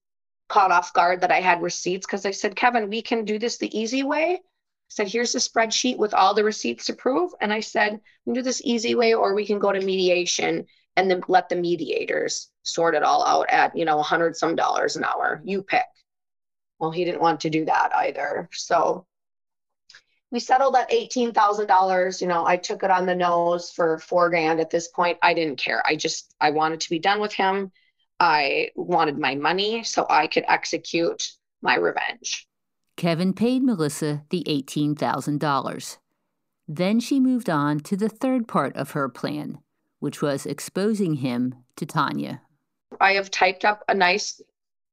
[0.48, 3.58] caught off guard that I had receipts because I said, Kevin, we can do this
[3.58, 4.36] the easy way.
[4.36, 4.40] I
[4.90, 7.32] said, here's the spreadsheet with all the receipts to prove.
[7.42, 10.68] And I said, we can do this easy way, or we can go to mediation
[10.96, 14.56] and then let the mediators sort it all out at, you know, a hundred some
[14.56, 15.42] dollars an hour.
[15.46, 15.86] You pick.
[16.80, 18.50] Well, he didn't want to do that either.
[18.52, 19.06] So
[20.32, 22.22] we settled at $18,000.
[22.22, 25.18] You know, I took it on the nose for four grand at this point.
[25.22, 25.82] I didn't care.
[25.86, 27.72] I just, I wanted to be done with him.
[28.20, 32.48] I wanted my money so I could execute my revenge.
[32.98, 35.98] Kevin paid Melissa the $18,000.
[36.68, 39.60] Then she moved on to the third part of her plan,
[40.00, 42.42] which was exposing him to Tanya.
[43.00, 44.42] I have typed up a nice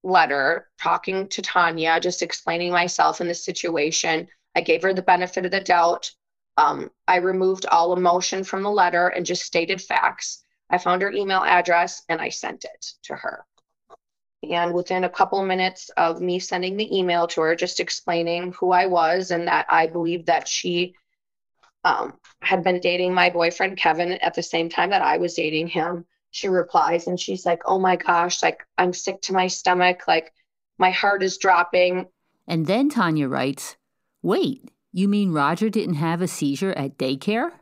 [0.02, 4.28] letter talking to Tanya, just explaining myself in the situation.
[4.54, 6.10] I gave her the benefit of the doubt.
[6.56, 10.44] Um, I removed all emotion from the letter and just stated facts.
[10.68, 13.44] I found her email address and I sent it to her.
[14.50, 18.72] And within a couple minutes of me sending the email to her, just explaining who
[18.72, 20.94] I was and that I believed that she
[21.84, 25.68] um, had been dating my boyfriend Kevin at the same time that I was dating
[25.68, 30.08] him, she replies and she's like, Oh my gosh, like I'm sick to my stomach.
[30.08, 30.32] Like
[30.78, 32.08] my heart is dropping.
[32.48, 33.76] And then Tanya writes,
[34.22, 37.52] Wait, you mean Roger didn't have a seizure at daycare?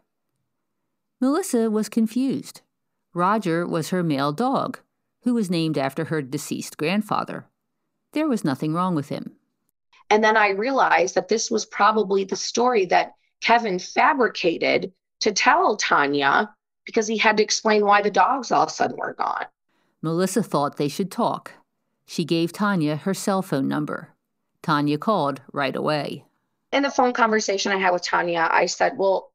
[1.21, 2.63] Melissa was confused.
[3.13, 4.79] Roger was her male dog,
[5.25, 7.47] who was named after her deceased grandfather.
[8.13, 9.33] There was nothing wrong with him.
[10.09, 15.77] And then I realized that this was probably the story that Kevin fabricated to tell
[15.77, 16.55] Tanya
[16.85, 19.47] because he had to explain why the dogs all of a sudden were gone.
[20.03, 21.53] Melissa thought they should talk.
[22.07, 24.15] She gave Tanya her cell phone number.
[24.63, 26.25] Tanya called right away.
[26.73, 29.33] In the phone conversation I had with Tanya, I said, Well,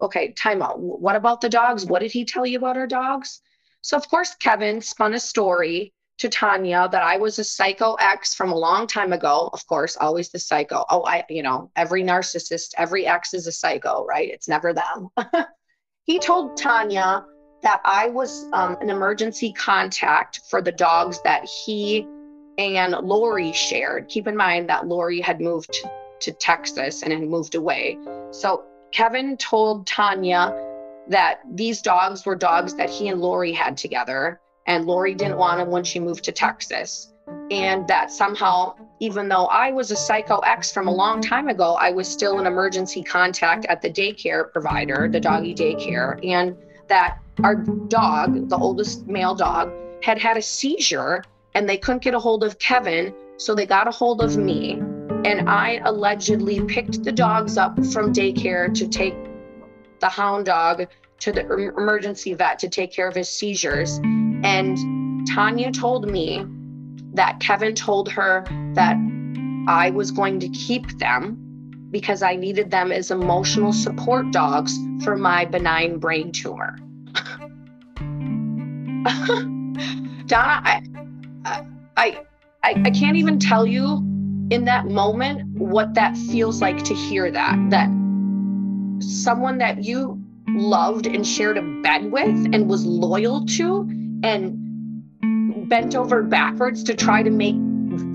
[0.00, 0.78] okay, time out.
[0.80, 1.86] What about the dogs?
[1.86, 3.40] What did he tell you about our dogs?
[3.82, 8.34] So, of course, Kevin spun a story to Tanya that I was a psycho ex
[8.34, 9.48] from a long time ago.
[9.52, 10.84] Of course, always the psycho.
[10.90, 14.28] Oh, I, you know, every narcissist, every ex is a psycho, right?
[14.28, 15.08] It's never them.
[16.10, 17.24] he told Tanya
[17.62, 22.04] that I was um, an emergency contact for the dogs that he
[22.58, 24.08] and Lori shared.
[24.08, 25.72] Keep in mind that Lori had moved
[26.20, 27.96] to Texas and had moved away.
[28.32, 30.52] So Kevin told Tanya
[31.06, 35.58] that these dogs were dogs that he and Lori had together, and Lori didn't want
[35.58, 37.09] them when she moved to Texas.
[37.50, 41.74] And that somehow, even though I was a psycho ex from a long time ago,
[41.74, 46.56] I was still an emergency contact at the daycare provider, the doggy daycare, and
[46.88, 52.14] that our dog, the oldest male dog, had had a seizure and they couldn't get
[52.14, 53.14] a hold of Kevin.
[53.36, 54.74] So they got a hold of me.
[55.24, 59.14] And I allegedly picked the dogs up from daycare to take
[60.00, 60.86] the hound dog
[61.20, 63.98] to the emergency vet to take care of his seizures.
[64.42, 64.78] And
[65.26, 66.46] Tanya told me
[67.14, 68.44] that Kevin told her
[68.74, 68.96] that
[69.66, 75.16] I was going to keep them because I needed them as emotional support dogs for
[75.16, 76.78] my benign brain tumor.
[80.26, 80.82] Donna, I,
[81.96, 82.20] I,
[82.62, 83.96] I, I can't even tell you
[84.50, 87.56] in that moment what that feels like to hear that.
[87.70, 87.88] That
[89.00, 93.88] someone that you loved and shared a bed with and was loyal to
[94.22, 94.69] and
[95.70, 97.54] bent over backwards to try to make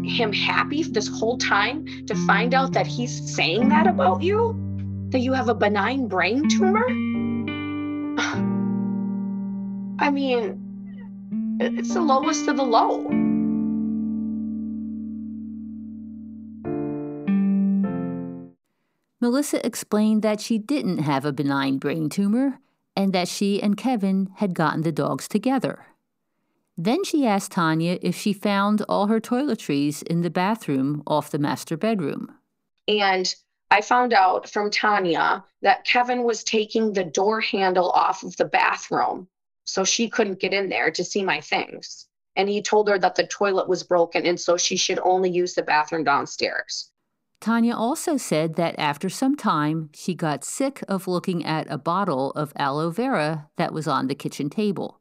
[0.05, 4.53] him happy this whole time to find out that he's saying that about you?
[5.09, 6.85] That you have a benign brain tumor?
[9.99, 10.61] I mean
[11.59, 13.07] it's the lowest of the low.
[19.21, 22.59] Melissa explained that she didn't have a benign brain tumor
[22.97, 25.94] and that she and Kevin had gotten the dogs together.
[26.77, 31.39] Then she asked Tanya if she found all her toiletries in the bathroom off the
[31.39, 32.35] master bedroom.
[32.87, 33.33] And
[33.71, 38.45] I found out from Tanya that Kevin was taking the door handle off of the
[38.45, 39.27] bathroom
[39.63, 42.07] so she couldn't get in there to see my things.
[42.35, 45.55] And he told her that the toilet was broken and so she should only use
[45.55, 46.91] the bathroom downstairs.
[47.39, 52.31] Tanya also said that after some time, she got sick of looking at a bottle
[52.31, 54.99] of aloe vera that was on the kitchen table.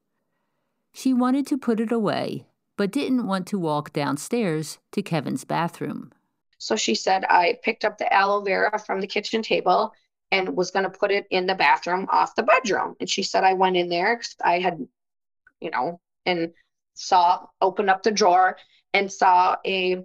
[0.96, 6.12] She wanted to put it away, but didn't want to walk downstairs to Kevin's bathroom.
[6.58, 9.92] So she said, I picked up the aloe vera from the kitchen table
[10.30, 12.94] and was going to put it in the bathroom off the bedroom.
[13.00, 14.86] And she said, I went in there because I had,
[15.60, 16.52] you know, and
[16.94, 18.56] saw, opened up the drawer
[18.92, 20.04] and saw a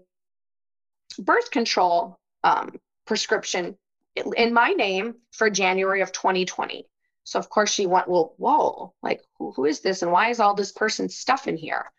[1.19, 3.77] birth control um, prescription
[4.15, 6.87] in my name for January of 2020.
[7.23, 10.39] So of course she went, well, whoa, like who, who is this and why is
[10.39, 11.91] all this person's stuff in here?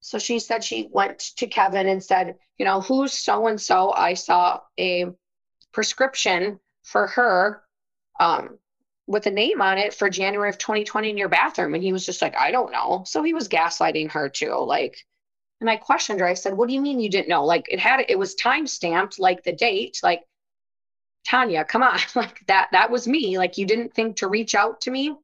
[0.00, 3.92] So she said she went to Kevin and said, you know, who's so and so?
[3.92, 5.06] I saw a
[5.72, 7.62] prescription for her
[8.20, 8.58] um,
[9.06, 11.74] with a name on it for January of 2020 in your bathroom.
[11.74, 13.02] And he was just like, I don't know.
[13.06, 14.54] So he was gaslighting her too.
[14.54, 15.04] Like,
[15.60, 16.26] and I questioned her.
[16.26, 17.44] I said, What do you mean you didn't know?
[17.44, 20.22] Like it had it was time stamped, like the date, like
[21.28, 21.98] Tanya, come on.
[22.14, 23.38] like that that was me.
[23.38, 25.14] Like you didn't think to reach out to me.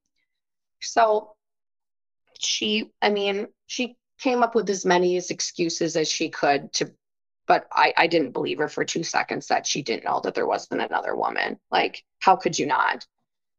[0.80, 1.34] So
[2.38, 6.92] she, I mean, she came up with as many as excuses as she could to
[7.46, 10.46] but I, I didn't believe her for two seconds that she didn't know that there
[10.46, 11.58] wasn't another woman.
[11.70, 13.06] Like, how could you not?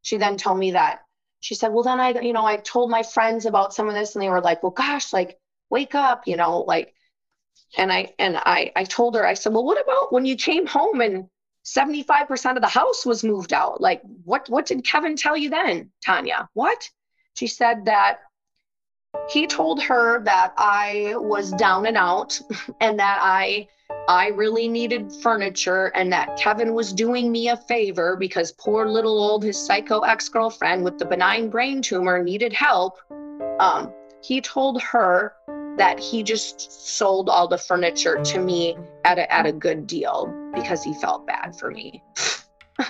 [0.01, 1.01] She then told me that
[1.39, 4.15] she said, Well, then I, you know, I told my friends about some of this
[4.15, 5.37] and they were like, Well, gosh, like
[5.69, 6.93] wake up, you know, like,
[7.77, 10.65] and I, and I, I told her, I said, well, what about when you came
[10.65, 11.27] home and
[11.65, 13.81] 75% of the house was moved out?
[13.81, 16.47] Like, what, what did Kevin tell you then, Tanya?
[16.53, 16.89] What?
[17.33, 18.19] She said that
[19.29, 22.39] he told her that I was down and out
[22.81, 23.67] and that I
[24.07, 29.17] I really needed furniture and that Kevin was doing me a favor because poor little
[29.17, 32.99] old his psycho ex-girlfriend with the benign brain tumor needed help.
[33.59, 35.33] Um, he told her
[35.77, 40.33] that he just sold all the furniture to me at a, at a good deal
[40.55, 42.01] because he felt bad for me.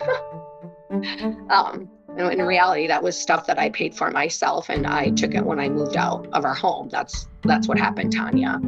[1.50, 5.34] um, and in reality, that was stuff that I paid for myself, and I took
[5.34, 6.90] it when I moved out of our home.
[6.90, 8.62] That's that's what happened, Tanya.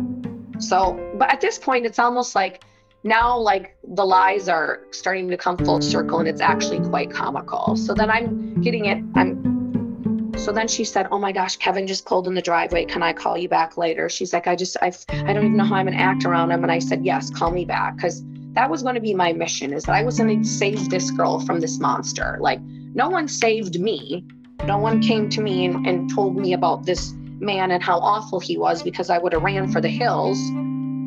[0.59, 2.63] So, but at this point, it's almost like
[3.03, 7.75] now, like the lies are starting to come full circle, and it's actually quite comical.
[7.77, 9.01] So then I'm getting it.
[9.15, 12.85] I'm so then she said, "Oh my gosh, Kevin just pulled in the driveway.
[12.85, 15.63] Can I call you back later?" She's like, "I just I I don't even know
[15.63, 18.23] how I'm gonna act around him." And I said, "Yes, call me back," because
[18.57, 21.11] that was going to be my mission is that I was going to save this
[21.11, 22.39] girl from this monster.
[22.41, 22.59] Like
[22.95, 24.25] no one saved me.
[24.65, 28.39] No one came to me and, and told me about this man and how awful
[28.39, 30.39] he was because I would have ran for the hills.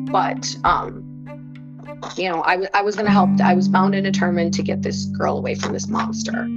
[0.09, 1.03] But um,
[2.15, 3.29] you know, I, I was going to help.
[3.41, 6.47] I was bound and determined to get this girl away from this monster.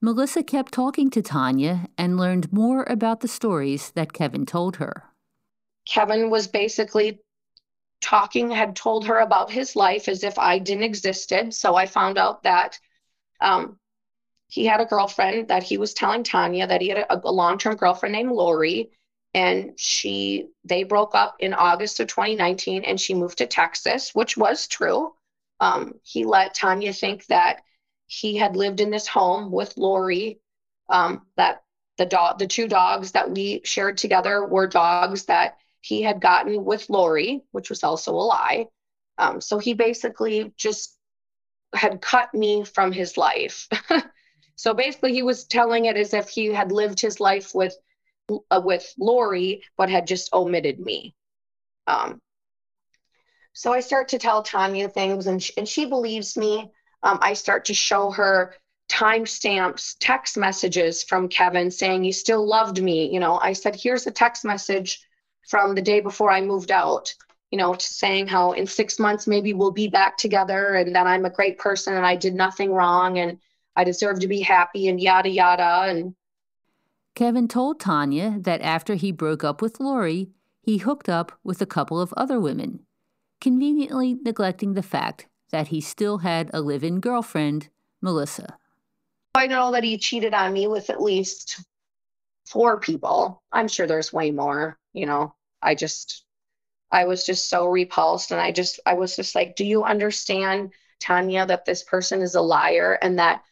[0.00, 5.09] Melissa kept talking to Tanya and learned more about the stories that Kevin told her.
[5.86, 7.20] Kevin was basically
[8.00, 11.54] talking, had told her about his life as if I didn't existed.
[11.54, 12.78] So I found out that
[13.40, 13.78] um,
[14.48, 17.76] he had a girlfriend that he was telling Tanya that he had a, a long-term
[17.76, 18.90] girlfriend named Lori,
[19.32, 24.36] and she they broke up in August of 2019, and she moved to Texas, which
[24.36, 25.14] was true.
[25.60, 27.62] Um, he let Tanya think that
[28.06, 30.40] he had lived in this home with Lori,
[30.88, 31.62] um, that
[31.96, 36.64] the dog, the two dogs that we shared together were dogs that he had gotten
[36.64, 38.66] with Lori, which was also a lie.
[39.18, 40.96] Um, so he basically just
[41.74, 43.68] had cut me from his life.
[44.56, 47.76] so basically, he was telling it as if he had lived his life with
[48.50, 51.14] uh, with Lori, but had just omitted me.
[51.86, 52.20] Um,
[53.52, 56.70] so I start to tell Tanya things, and she, and she believes me.
[57.02, 58.54] Um, I start to show her
[58.88, 63.12] timestamps, text messages from Kevin saying he still loved me.
[63.12, 65.06] You know, I said, here's a text message
[65.46, 67.14] from the day before I moved out,
[67.50, 71.06] you know, to saying how in six months maybe we'll be back together and that
[71.06, 73.38] I'm a great person and I did nothing wrong and
[73.76, 75.88] I deserve to be happy and yada yada.
[75.88, 76.14] And
[77.14, 80.30] Kevin told Tanya that after he broke up with Lori,
[80.62, 82.80] he hooked up with a couple of other women,
[83.40, 87.68] conveniently neglecting the fact that he still had a live in girlfriend,
[88.00, 88.56] Melissa.
[89.34, 91.64] I know that he cheated on me with at least
[92.46, 93.42] four people.
[93.52, 95.34] I'm sure there's way more, you know.
[95.62, 96.24] I just
[96.90, 100.72] I was just so repulsed and I just I was just like, "Do you understand,
[101.00, 103.42] Tanya, that this person is a liar and that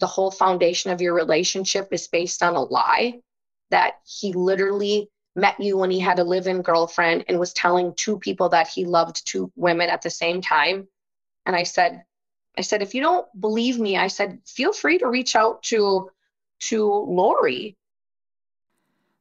[0.00, 3.20] the whole foundation of your relationship is based on a lie?
[3.70, 8.18] That he literally met you when he had a live-in girlfriend and was telling two
[8.18, 10.88] people that he loved two women at the same time?"
[11.46, 12.04] And I said,
[12.58, 16.10] I said, if you don't believe me, I said, feel free to reach out to
[16.60, 17.76] to Lori.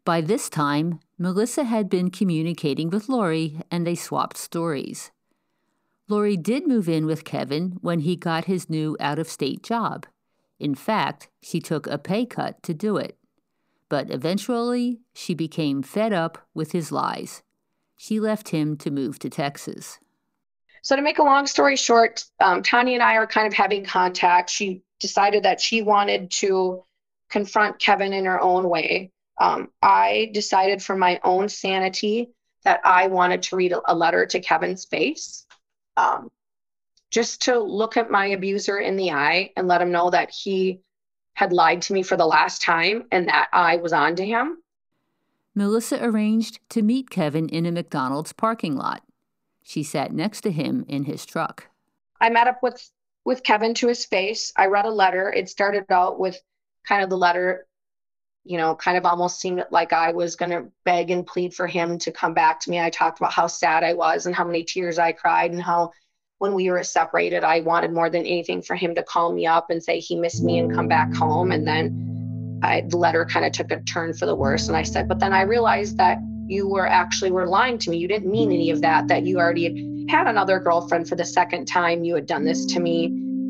[0.03, 5.11] By this time, Melissa had been communicating with Lori and they swapped stories.
[6.07, 10.05] Lori did move in with Kevin when he got his new out of state job.
[10.59, 13.18] In fact, she took a pay cut to do it.
[13.89, 17.41] But eventually, she became fed up with his lies.
[17.97, 19.97] She left him to move to Texas.
[20.84, 23.84] So, to make a long story short, um, Tanya and I are kind of having
[23.84, 24.49] contact.
[24.49, 26.84] She decided that she wanted to
[27.30, 29.11] confront Kevin in her own way.
[29.39, 32.31] Um, I decided for my own sanity
[32.63, 35.45] that I wanted to read a letter to Kevin's face,
[35.95, 36.29] um,
[37.11, 40.81] just to look at my abuser in the eye and let him know that he
[41.33, 44.57] had lied to me for the last time and that I was on to him.
[45.53, 49.03] Melissa arranged to meet Kevin in a McDonald's parking lot.
[49.63, 51.67] She sat next to him in his truck.
[52.19, 52.89] I met up with
[53.23, 54.53] with Kevin to his face.
[54.55, 55.31] I read a letter.
[55.31, 56.41] It started out with
[56.88, 57.66] kind of the letter,
[58.47, 61.67] you know, kind of almost seemed like I was going to beg and plead for
[61.67, 62.79] him to come back to me.
[62.79, 65.91] I talked about how sad I was and how many tears I cried and how
[66.39, 69.69] when we were separated, I wanted more than anything for him to call me up
[69.69, 71.51] and say he missed me and come back home.
[71.51, 74.67] And then I, the letter kind of took a turn for the worse.
[74.67, 77.97] And I said, but then I realized that you were actually were lying to me.
[77.97, 81.65] You didn't mean any of that, that you already had another girlfriend for the second
[81.65, 83.07] time you had done this to me,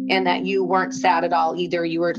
[0.09, 1.85] and that you weren't sad at all either.
[1.85, 2.15] You were,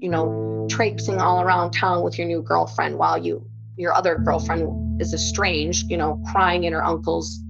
[0.00, 3.44] you know, traipsing all around town with your new girlfriend while you
[3.76, 7.40] your other girlfriend is estranged, you know, crying in her uncle's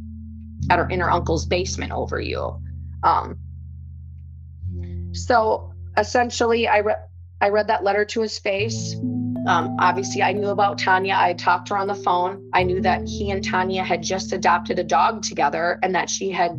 [0.70, 2.60] at her in her uncle's basement over you.
[3.02, 3.38] Um,
[5.12, 6.98] so essentially I read
[7.40, 8.94] I read that letter to his face
[9.46, 11.14] um, obviously, I knew about Tanya.
[11.16, 12.50] I talked to her on the phone.
[12.52, 16.30] I knew that he and Tanya had just adopted a dog together, and that she
[16.30, 16.50] had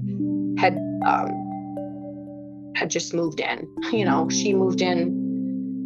[0.58, 3.68] had um, had just moved in.
[3.92, 5.21] You know, she moved in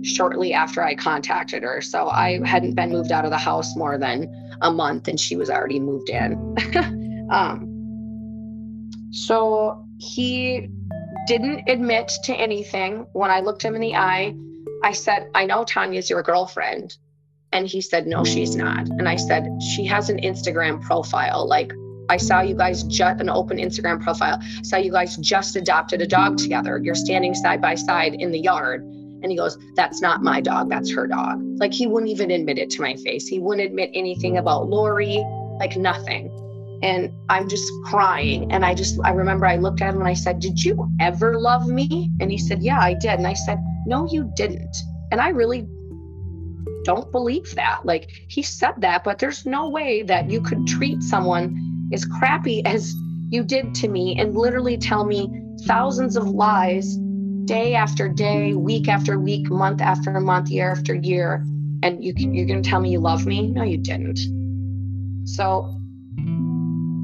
[0.03, 3.97] shortly after I contacted her, so I hadn't been moved out of the house more
[3.97, 4.29] than
[4.61, 7.27] a month, and she was already moved in.
[7.31, 7.71] um,
[9.11, 10.69] so he
[11.27, 14.35] didn't admit to anything when I looked him in the eye.
[14.83, 16.97] I said, I know Tanya's your girlfriend.
[17.51, 18.89] And he said, No, she's not.
[18.89, 21.47] And I said, She has an Instagram profile.
[21.47, 21.71] Like,
[22.09, 24.37] I saw you guys just an open Instagram profile.
[24.41, 26.79] I saw you guys just adopted a dog together.
[26.83, 28.83] You're standing side by side in the yard.
[29.25, 30.69] And he goes, That's not my dog.
[30.69, 31.41] That's her dog.
[31.57, 33.25] Like he wouldn't even admit it to my face.
[33.25, 35.17] He wouldn't admit anything about Lori,
[35.59, 36.29] like nothing.
[36.83, 38.51] And I'm just crying.
[38.51, 41.39] And I just, I remember I looked at him and I said, Did you ever
[41.39, 42.11] love me?
[42.19, 43.13] And he said, Yeah, I did.
[43.13, 44.75] And I said, no, you didn't.
[45.11, 45.67] And I really
[46.83, 47.85] don't believe that.
[47.85, 52.63] Like he said that, but there's no way that you could treat someone as crappy
[52.65, 52.93] as
[53.29, 55.29] you did to me and literally tell me
[55.65, 56.97] thousands of lies
[57.45, 61.45] day after day, week after week, month after month, year after year.
[61.83, 63.47] And you, you're going to tell me you love me?
[63.47, 64.19] No, you didn't.
[65.27, 65.79] So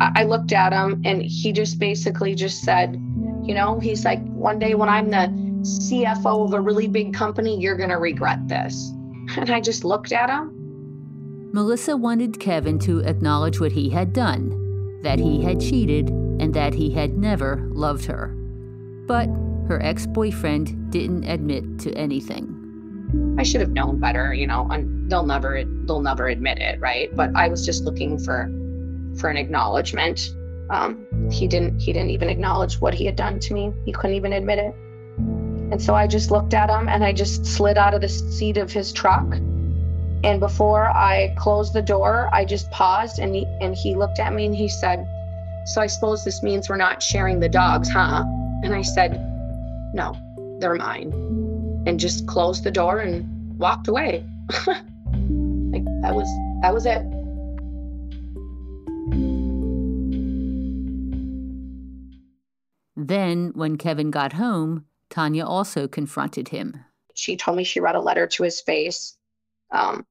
[0.01, 2.93] I looked at him and he just basically just said,
[3.43, 5.27] you know, he's like, one day when I'm the
[5.61, 8.91] CFO of a really big company, you're going to regret this.
[9.37, 10.51] And I just looked at him.
[11.53, 16.73] Melissa wanted Kevin to acknowledge what he had done, that he had cheated, and that
[16.73, 18.35] he had never loved her.
[19.07, 19.29] But
[19.71, 22.57] her ex boyfriend didn't admit to anything.
[23.39, 27.15] I should have known better, you know, and they'll never they'll never admit it, right?
[27.15, 28.51] But I was just looking for
[29.17, 30.29] for an acknowledgement.
[30.69, 33.71] Um, he didn't he didn't even acknowledge what he had done to me.
[33.85, 34.75] He couldn't even admit it.
[35.71, 38.57] And so I just looked at him and I just slid out of the seat
[38.57, 39.25] of his truck.
[40.23, 44.33] And before I closed the door, I just paused and he and he looked at
[44.33, 45.07] me and he said,
[45.67, 48.25] "So I suppose this means we're not sharing the dogs, huh?"
[48.63, 49.30] And I said,
[49.93, 50.15] "No,
[50.59, 51.11] they're mine."
[51.85, 54.25] And just closed the door and walked away.
[54.67, 56.27] like that was
[56.61, 57.03] that was it.
[62.95, 66.77] Then, when Kevin got home, Tanya also confronted him.
[67.15, 69.17] She told me she read a letter to his face
[69.71, 70.05] um,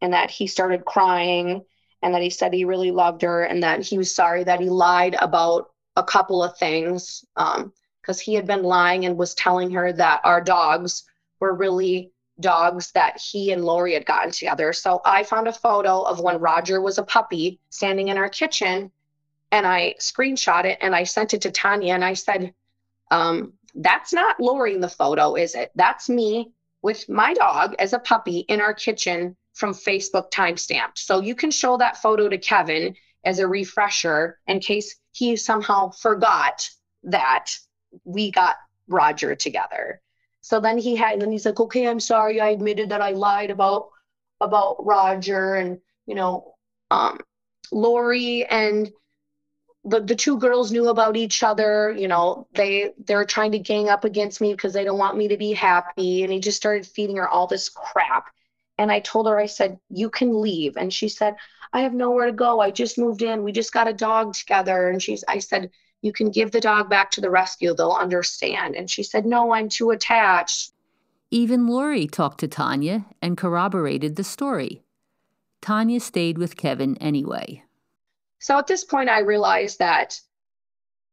[0.00, 1.64] and that he started crying
[2.02, 4.68] and that he said he really loved her and that he was sorry that he
[4.68, 7.24] lied about a couple of things
[8.06, 11.04] because he had been lying and was telling her that our dogs
[11.40, 14.72] were really dogs that he and Lori had gotten together.
[14.72, 18.92] So I found a photo of when Roger was a puppy standing in our kitchen
[19.50, 22.54] and I screenshot it and I sent it to Tanya and I said,
[23.10, 25.72] um, that's not Lori in the photo, is it?
[25.74, 26.52] That's me
[26.82, 30.98] with my dog as a puppy in our kitchen from Facebook timestamped.
[30.98, 32.94] So you can show that photo to Kevin
[33.24, 36.68] as a refresher in case he somehow forgot
[37.02, 37.50] that
[38.04, 38.56] we got
[38.88, 40.00] Roger together.
[40.40, 42.40] So then he had, and then he's like, okay, I'm sorry.
[42.40, 43.88] I admitted that I lied about
[44.40, 46.54] about Roger and you know,
[46.90, 47.18] um,
[47.72, 48.90] Lori and
[49.86, 53.88] the, the two girls knew about each other you know they they're trying to gang
[53.88, 56.84] up against me because they don't want me to be happy and he just started
[56.84, 58.26] feeding her all this crap
[58.78, 61.36] and i told her i said you can leave and she said
[61.72, 64.88] i have nowhere to go i just moved in we just got a dog together
[64.88, 65.70] and she's i said
[66.06, 69.52] you can give the dog back to the rescue they'll understand and she said no
[69.52, 70.72] i'm too attached
[71.30, 74.82] even lori talked to tanya and corroborated the story
[75.60, 77.62] tanya stayed with kevin anyway
[78.46, 80.20] so at this point, I realized that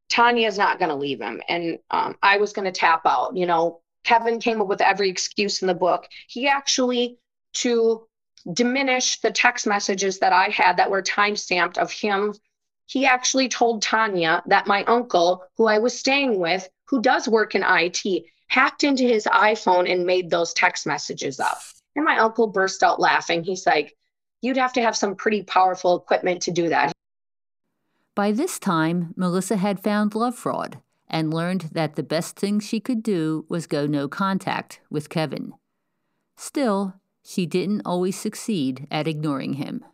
[0.09, 1.41] Tanya is not going to leave him.
[1.49, 3.35] And um, I was going to tap out.
[3.35, 6.07] You know, Kevin came up with every excuse in the book.
[6.27, 7.17] He actually,
[7.53, 8.07] to
[8.51, 12.35] diminish the text messages that I had that were time stamped of him,
[12.85, 17.55] he actually told Tanya that my uncle, who I was staying with, who does work
[17.55, 21.59] in IT, hacked into his iPhone and made those text messages up.
[21.95, 23.43] And my uncle burst out laughing.
[23.43, 23.95] He's like,
[24.41, 26.91] You'd have to have some pretty powerful equipment to do that.
[28.13, 33.01] By this time, Melissa had found Lovefraud and learned that the best thing she could
[33.01, 35.53] do was go no contact with Kevin.
[36.35, 39.85] Still, she didn't always succeed at ignoring him.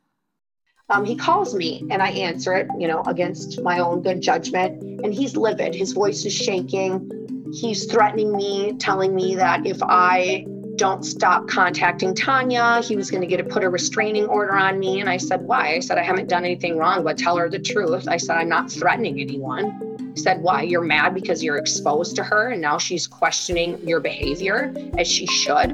[0.91, 4.81] Um, he calls me and I answer it, you know, against my own good judgment.
[5.03, 5.75] And he's livid.
[5.75, 7.47] His voice is shaking.
[7.53, 10.45] He's threatening me, telling me that if I
[10.79, 12.81] don't stop contacting Tanya.
[12.81, 15.01] He was going to get to put a restraining order on me.
[15.01, 15.75] And I said, Why?
[15.75, 18.07] I said, I haven't done anything wrong, but tell her the truth.
[18.07, 19.97] I said, I'm not threatening anyone.
[20.15, 20.61] He said, Why?
[20.61, 25.25] You're mad because you're exposed to her and now she's questioning your behavior as she
[25.27, 25.71] should.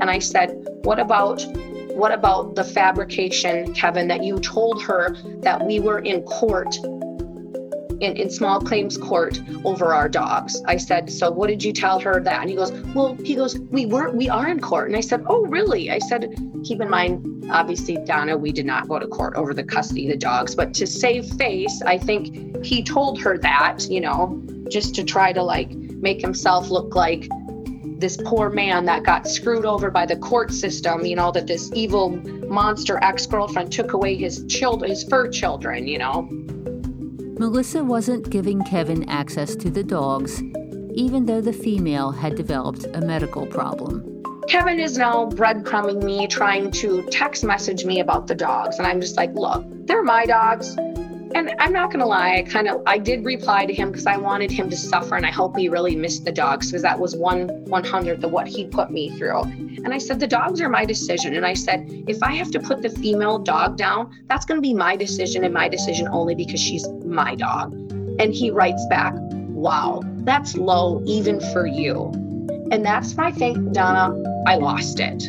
[0.00, 0.50] And I said,
[0.82, 1.40] What about
[1.98, 6.76] what about the fabrication, Kevin, that you told her that we were in court
[8.00, 10.62] in, in small claims court over our dogs.
[10.66, 12.40] I said, So what did you tell her that?
[12.40, 14.86] And he goes, Well, he goes, We weren't, we are in court.
[14.86, 15.90] And I said, Oh, really?
[15.90, 16.32] I said,
[16.62, 20.12] Keep in mind, obviously, Donna, we did not go to court over the custody of
[20.12, 24.94] the dogs, but to save face, I think he told her that, you know, just
[24.94, 27.28] to try to like make himself look like
[27.98, 31.70] this poor man that got screwed over by the court system, you know, that this
[31.74, 32.10] evil
[32.48, 36.28] monster ex girlfriend took away his children, his fur children, you know.
[37.38, 40.42] Melissa wasn't giving Kevin access to the dogs,
[40.94, 44.22] even though the female had developed a medical problem.
[44.48, 48.78] Kevin is now breadcrumbing me, trying to text message me about the dogs.
[48.78, 50.76] And I'm just like, look, they're my dogs
[51.34, 54.16] and I'm not gonna lie, I kind of I did reply to him because I
[54.16, 57.16] wanted him to suffer, and I hope he really missed the dogs because that was
[57.16, 59.40] one one hundredth of what he put me through.
[59.40, 62.60] And I said the dogs are my decision, and I said if I have to
[62.60, 66.60] put the female dog down, that's gonna be my decision and my decision only because
[66.60, 67.72] she's my dog.
[68.20, 69.14] And he writes back,
[69.48, 72.10] "Wow, that's low even for you."
[72.70, 74.14] And that's my thing, Donna.
[74.46, 75.28] I lost it.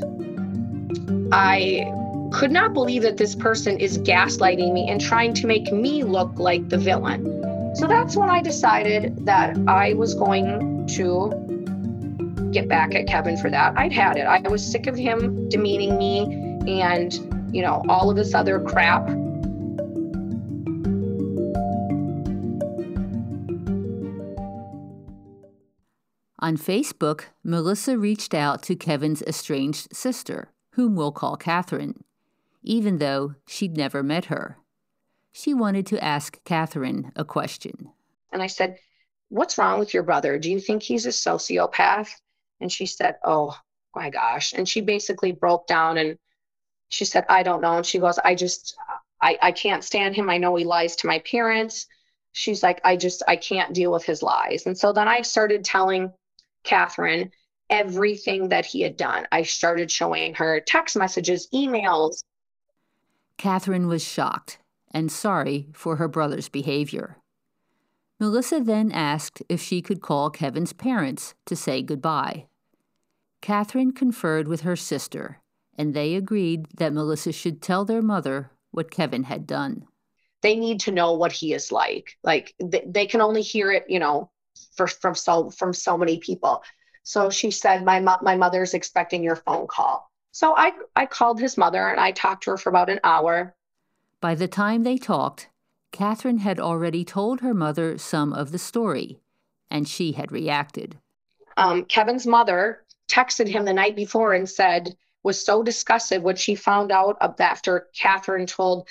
[1.32, 1.86] I
[2.32, 6.38] could not believe that this person is gaslighting me and trying to make me look
[6.38, 7.76] like the villain.
[7.76, 13.50] So that's when I decided that I was going to get back at Kevin for
[13.50, 13.78] that.
[13.78, 14.24] I'd had it.
[14.24, 16.22] I was sick of him demeaning me
[16.82, 17.14] and,
[17.54, 19.08] you know, all of this other crap.
[26.42, 32.04] On Facebook, Melissa reached out to Kevin's estranged sister, whom we'll call Catherine,
[32.64, 34.58] even though she'd never met her.
[35.32, 37.92] She wanted to ask Catherine a question.
[38.32, 38.78] And I said,
[39.30, 40.40] What's wrong with your brother?
[40.40, 42.10] Do you think he's a sociopath?
[42.60, 43.56] And she said, Oh
[43.96, 44.54] my gosh.
[44.54, 46.18] And she basically broke down and
[46.90, 47.78] she said, I don't know.
[47.78, 48.76] And she goes, I just,
[49.22, 50.30] I, I can't stand him.
[50.30, 51.86] I know he lies to my parents.
[52.32, 54.66] She's like, I just, I can't deal with his lies.
[54.66, 56.12] And so then I started telling
[56.64, 57.32] Catherine
[57.70, 59.28] everything that he had done.
[59.32, 62.24] I started showing her text messages, emails.
[63.40, 64.60] Catherine was shocked
[64.92, 67.16] and sorry for her brother's behavior.
[68.20, 72.48] Melissa then asked if she could call Kevin's parents to say goodbye.
[73.42, 75.40] Catherine conferred with her sister,
[75.78, 79.86] and they agreed that Melissa should tell their mother what Kevin had done.
[80.42, 82.18] They need to know what he is like.
[82.24, 84.30] Like they, can only hear it, you know,
[84.76, 86.62] for, from so from so many people.
[87.04, 91.40] So she said, "My mo- my mother's expecting your phone call." So I I called
[91.40, 93.56] his mother and I talked to her for about an hour.
[94.22, 95.50] By the time they talked,
[95.92, 99.20] Catherine had already told her mother some of the story,
[99.72, 100.98] and she had reacted.
[101.58, 106.56] Um, Kevin's mother texted him the night before and said was so disgusted when she
[106.56, 108.88] found out after Catherine told,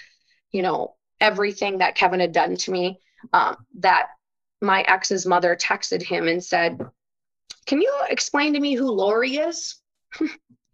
[0.51, 3.01] you know, everything that Kevin had done to me,
[3.33, 4.09] um, that
[4.61, 6.79] my ex's mother texted him and said,
[7.67, 9.77] Can you explain to me who Lori is?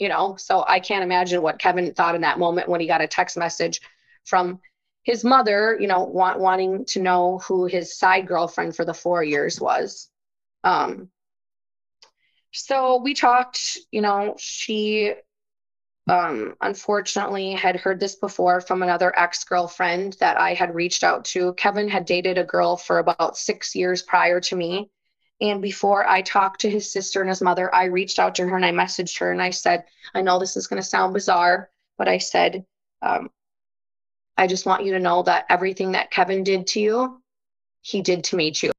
[0.05, 3.01] you know, so I can't imagine what Kevin thought in that moment when he got
[3.01, 3.81] a text message
[4.27, 4.61] from
[5.03, 9.25] his mother, you know, want, wanting to know who his side girlfriend for the four
[9.25, 10.11] years was.
[10.63, 11.09] Um,
[12.53, 15.15] so we talked, you know, she
[16.07, 21.55] um, unfortunately had heard this before from another ex-girlfriend that I had reached out to.
[21.55, 24.91] Kevin had dated a girl for about six years prior to me.
[25.41, 28.57] And before I talked to his sister and his mother, I reached out to her
[28.57, 31.71] and I messaged her and I said, I know this is going to sound bizarre,
[31.99, 32.65] but I said,
[33.03, 33.31] um,
[34.37, 37.23] I just want you to know that everything that Kevin did to you,
[37.83, 38.71] he did to me too.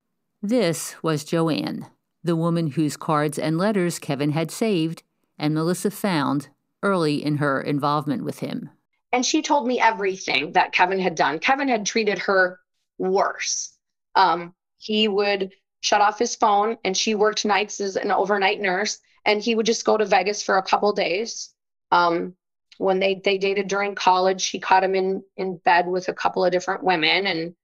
[0.42, 1.88] This was Joanne,
[2.24, 5.04] the woman whose cards and letters Kevin had saved
[5.38, 6.50] and Melissa found
[6.84, 8.70] early in her involvement with him.
[9.12, 11.40] And she told me everything that Kevin had done.
[11.40, 12.60] Kevin had treated her
[12.98, 13.74] worse.
[14.16, 15.52] Um, he would
[15.86, 19.66] shut off his phone, and she worked nights as an overnight nurse, and he would
[19.66, 21.54] just go to Vegas for a couple days.
[21.92, 22.36] Um,
[22.78, 26.44] when they they dated during college, she caught him in in bed with a couple
[26.44, 27.56] of different women, and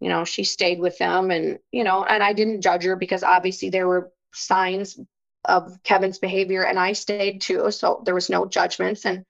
[0.00, 3.22] you know she stayed with them, and you know, and I didn't judge her because
[3.22, 4.98] obviously there were signs
[5.44, 7.70] of Kevin's behavior, and I stayed too.
[7.70, 9.24] So there was no judgments, and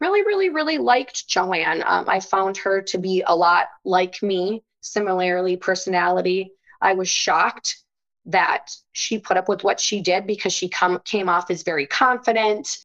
[0.00, 1.82] really, really, really liked Joanne.
[1.84, 6.52] Um, I found her to be a lot like me, similarly personality.
[6.80, 7.82] I was shocked
[8.26, 11.86] that she put up with what she did because she come, came off as very
[11.86, 12.84] confident.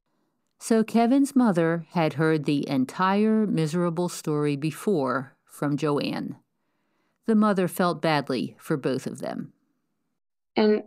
[0.60, 6.36] So Kevin's mother had heard the entire miserable story before from Joanne.
[7.26, 9.52] The mother felt badly for both of them.
[10.54, 10.84] And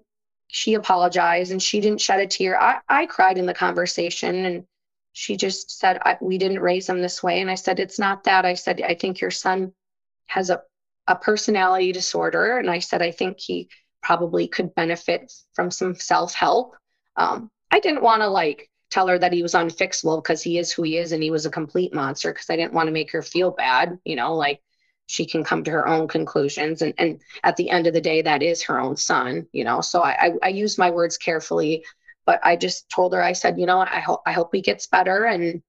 [0.47, 2.57] she apologized and she didn't shed a tear.
[2.57, 4.65] I, I cried in the conversation and
[5.11, 7.41] she just said, We didn't raise him this way.
[7.41, 8.45] And I said, It's not that.
[8.45, 9.73] I said, I think your son
[10.27, 10.61] has a,
[11.07, 12.57] a personality disorder.
[12.57, 13.69] And I said, I think he
[14.01, 16.75] probably could benefit from some self help.
[17.15, 20.71] Um, I didn't want to like tell her that he was unfixable because he is
[20.71, 23.11] who he is and he was a complete monster because I didn't want to make
[23.11, 24.61] her feel bad, you know, like
[25.07, 28.21] she can come to her own conclusions and and at the end of the day
[28.21, 31.85] that is her own son you know so i i, I use my words carefully
[32.25, 34.87] but i just told her i said you know i hope i hope he gets
[34.87, 35.61] better and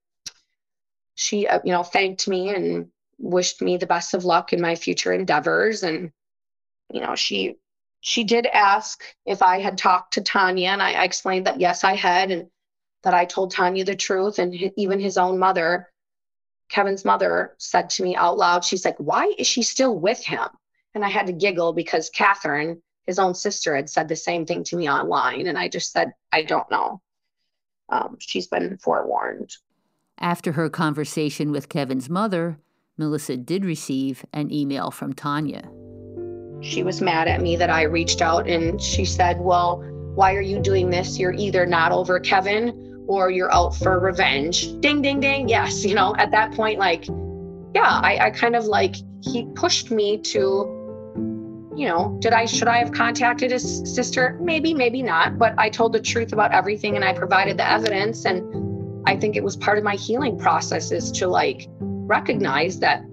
[1.15, 2.89] she uh, you know thanked me and
[3.19, 6.11] wished me the best of luck in my future endeavors and
[6.93, 7.57] you know she
[8.01, 11.95] she did ask if i had talked to tanya and I, explained that yes i
[11.95, 12.49] had and
[13.03, 15.89] that i told tanya the truth and even his own mother
[16.69, 20.49] Kevin's mother said to me out loud, she's like, Why is she still with him?
[20.95, 24.65] And I had to giggle because Catherine, his own sister, had said the same thing
[24.65, 25.47] to me online.
[25.47, 27.01] And I just said, I don't know.
[27.89, 29.55] Um, she's been forewarned.
[30.19, 32.59] After her conversation with Kevin's mother,
[32.99, 35.63] Melissa did receive an email from Tanya.
[36.63, 39.83] She was mad at me that I reached out and she said, Well,
[40.15, 41.19] why are you doing this?
[41.19, 44.81] You're either not over Kevin or you're out for revenge.
[44.81, 45.49] Ding, ding, ding.
[45.49, 45.85] Yes.
[45.85, 47.07] You know, at that point, like,
[47.75, 50.39] yeah, I, I kind of like, he pushed me to,
[51.77, 54.39] you know, did I, should I have contacted his sister?
[54.41, 55.39] Maybe, maybe not.
[55.39, 58.25] But I told the truth about everything and I provided the evidence.
[58.25, 61.69] And I think it was part of my healing process is to like
[62.07, 63.05] recognize that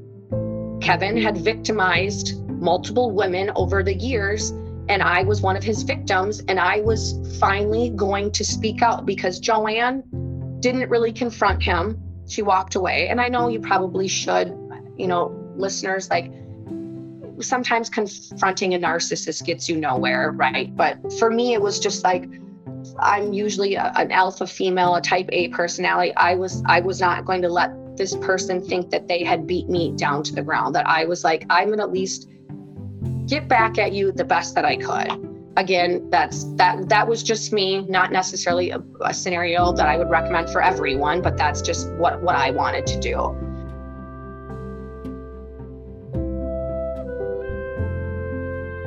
[0.82, 4.54] Kevin had victimized multiple women over the years
[4.90, 6.42] and I was one of his victims.
[6.48, 10.04] And I was finally going to speak out because Joanne
[10.60, 12.02] didn't really confront him.
[12.28, 13.08] She walked away.
[13.08, 14.50] And I know you probably should,
[14.98, 16.32] you know, listeners, like
[17.40, 20.76] sometimes confronting a narcissist gets you nowhere, right?
[20.76, 22.26] But for me, it was just like,
[23.00, 26.14] I'm usually a, an alpha female, a type A personality.
[26.16, 29.70] I was I was not going to let this person think that they had beat
[29.70, 30.76] me down to the ground.
[30.76, 32.30] That I was like, I'm gonna at least
[33.28, 35.30] get back at you the best that I could.
[35.56, 40.10] Again, that's that that was just me, not necessarily a, a scenario that I would
[40.10, 43.38] recommend for everyone, but that's just what what I wanted to do.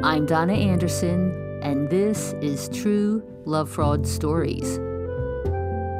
[0.02, 4.78] I'm Donna Andersen, and this is True Lovefraud Stories.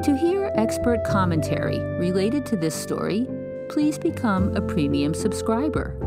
[0.07, 3.27] To hear expert commentary related to this story,
[3.67, 5.97] please become a premium subscriber.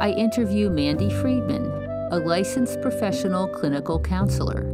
[0.00, 1.66] I interview Mandy Friedman,
[2.12, 4.72] a licensed professional clinical counselor.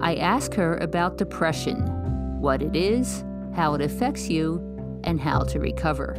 [0.00, 1.76] I ask her about depression,
[2.40, 3.22] what it is,
[3.54, 4.56] how it affects you,
[5.04, 6.16] and how to recover.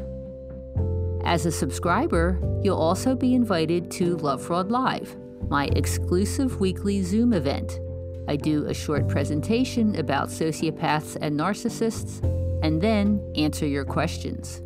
[1.25, 5.17] As a subscriber, you'll also be invited to Lovefraud Live,
[5.49, 7.81] my exclusive weekly Zoom event.
[8.27, 12.23] I do a short presentation about sociopaths and narcissists,
[12.63, 14.61] and then answer your questions.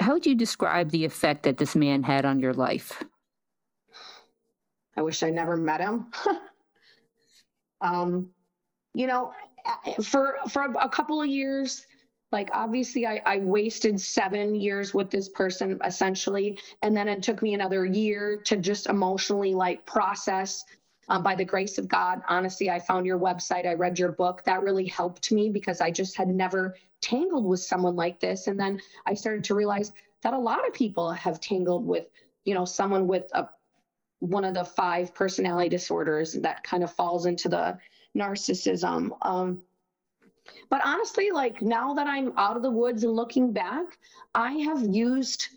[0.00, 3.02] How would you describe the effect that this man had on your life?
[4.96, 6.06] I wish I never met him.
[7.80, 8.30] um,
[8.94, 9.32] you know,
[10.02, 11.86] for for a couple of years,
[12.36, 17.40] like obviously I, I wasted seven years with this person essentially, and then it took
[17.40, 20.62] me another year to just emotionally like process.
[21.08, 23.64] Um, by the grace of God, honestly, I found your website.
[23.64, 24.42] I read your book.
[24.44, 28.48] That really helped me because I just had never tangled with someone like this.
[28.48, 32.04] And then I started to realize that a lot of people have tangled with,
[32.44, 33.48] you know, someone with a
[34.18, 37.78] one of the five personality disorders that kind of falls into the
[38.14, 39.10] narcissism.
[39.22, 39.62] Um,
[40.70, 43.98] but honestly, like now that I'm out of the woods and looking back,
[44.34, 45.48] I have used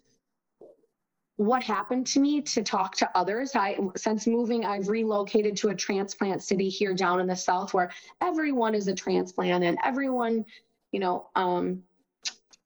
[1.37, 3.55] what happened to me to talk to others.
[3.55, 7.91] I since moving, I've relocated to a transplant city here down in the south where
[8.21, 10.45] everyone is a transplant and everyone
[10.91, 11.83] you know, um,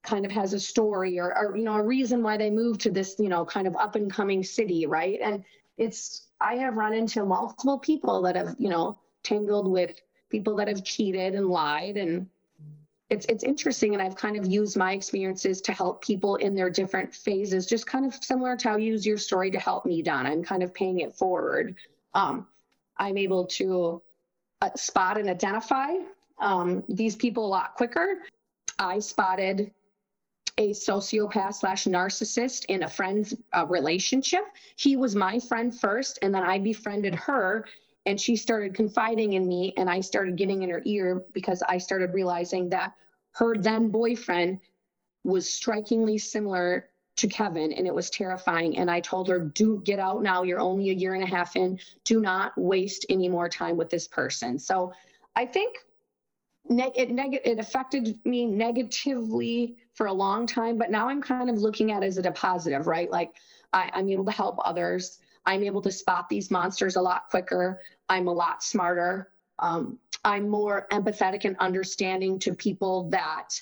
[0.04, 2.92] kind of has a story or, or, you know, a reason why they moved to
[2.92, 5.20] this, you know, kind of up and coming city, right?
[5.22, 5.44] And
[5.78, 10.02] it's, I have run into multiple people that have, you know, tangled with
[10.34, 12.28] people that have cheated and lied and
[13.12, 16.72] it's it's interesting and I've kind of used my experiences to help people in their
[16.72, 20.02] different phases, just kind of similar to how you use your story to help me,
[20.02, 21.76] donna I'm kind of paying it forward.
[22.16, 22.48] Um,
[22.98, 24.02] I'm able to
[24.62, 25.92] uh, spot and identify
[26.40, 28.24] um, these people a lot quicker.
[28.80, 29.72] I spotted
[30.58, 34.46] a sociopath slash narcissist in a friend's uh, relationship.
[34.76, 37.66] He was my friend first, and then I befriended her,
[38.06, 41.78] and she started confiding in me, and I started getting in her ear because I
[41.78, 42.94] started realizing that
[43.32, 44.60] her then boyfriend
[45.24, 48.78] was strikingly similar to Kevin, and it was terrifying.
[48.78, 50.44] And I told her, "Do get out now.
[50.44, 51.80] You're only a year and a half in.
[52.04, 54.94] Do not waste any more time with this person." So
[55.36, 55.78] I think
[56.70, 61.58] it, neg- it affected me negatively for a long time, but now I'm kind of
[61.58, 63.10] looking at it as a positive, right?
[63.10, 63.36] Like
[63.74, 65.20] I, I'm able to help others.
[65.46, 67.82] I'm able to spot these monsters a lot quicker.
[68.10, 69.30] I'm a lot smarter.
[69.60, 73.62] Um, I'm more empathetic and understanding to people that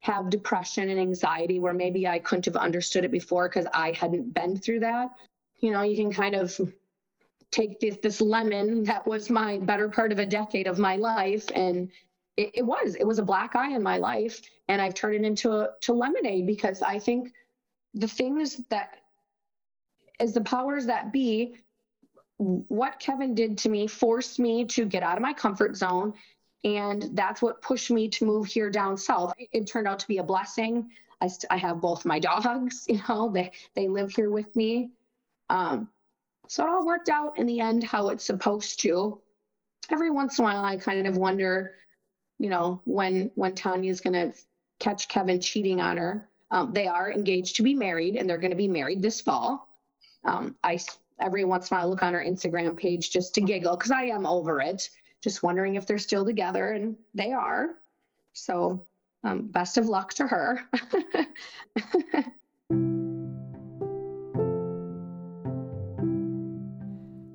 [0.00, 4.34] have depression and anxiety where maybe I couldn't have understood it before because I hadn't
[4.34, 5.08] been through that.
[5.58, 6.60] You know, you can kind of
[7.50, 11.46] take this, this lemon that was my better part of a decade of my life
[11.54, 11.90] and
[12.36, 15.24] it, it, was it was a black eye in my life and i've turned it
[15.24, 17.32] into a, to lemonade because i think
[17.94, 18.98] the things that
[20.20, 21.56] as the powers that be
[22.38, 26.12] what kevin did to me forced me to get out of my comfort zone
[26.64, 30.18] and that's what pushed me to move here down south it turned out to be
[30.18, 30.90] a blessing
[31.20, 34.90] i, st- I have both my dogs you know they they live here with me
[35.48, 35.88] um,
[36.48, 39.20] so it all worked out in the end how it's supposed to
[39.90, 41.76] every once in a while i kind of wonder
[42.38, 44.38] you know, when when Tanya's going to
[44.78, 46.28] catch Kevin cheating on her.
[46.50, 49.65] Um, they are engaged to be married, and they're going to be married this fall.
[50.26, 50.78] Um, I
[51.20, 54.04] every once in a while look on her Instagram page just to giggle because I
[54.04, 54.90] am over it.
[55.22, 57.70] Just wondering if they're still together, and they are.
[58.34, 58.86] So,
[59.24, 60.60] um, best of luck to her.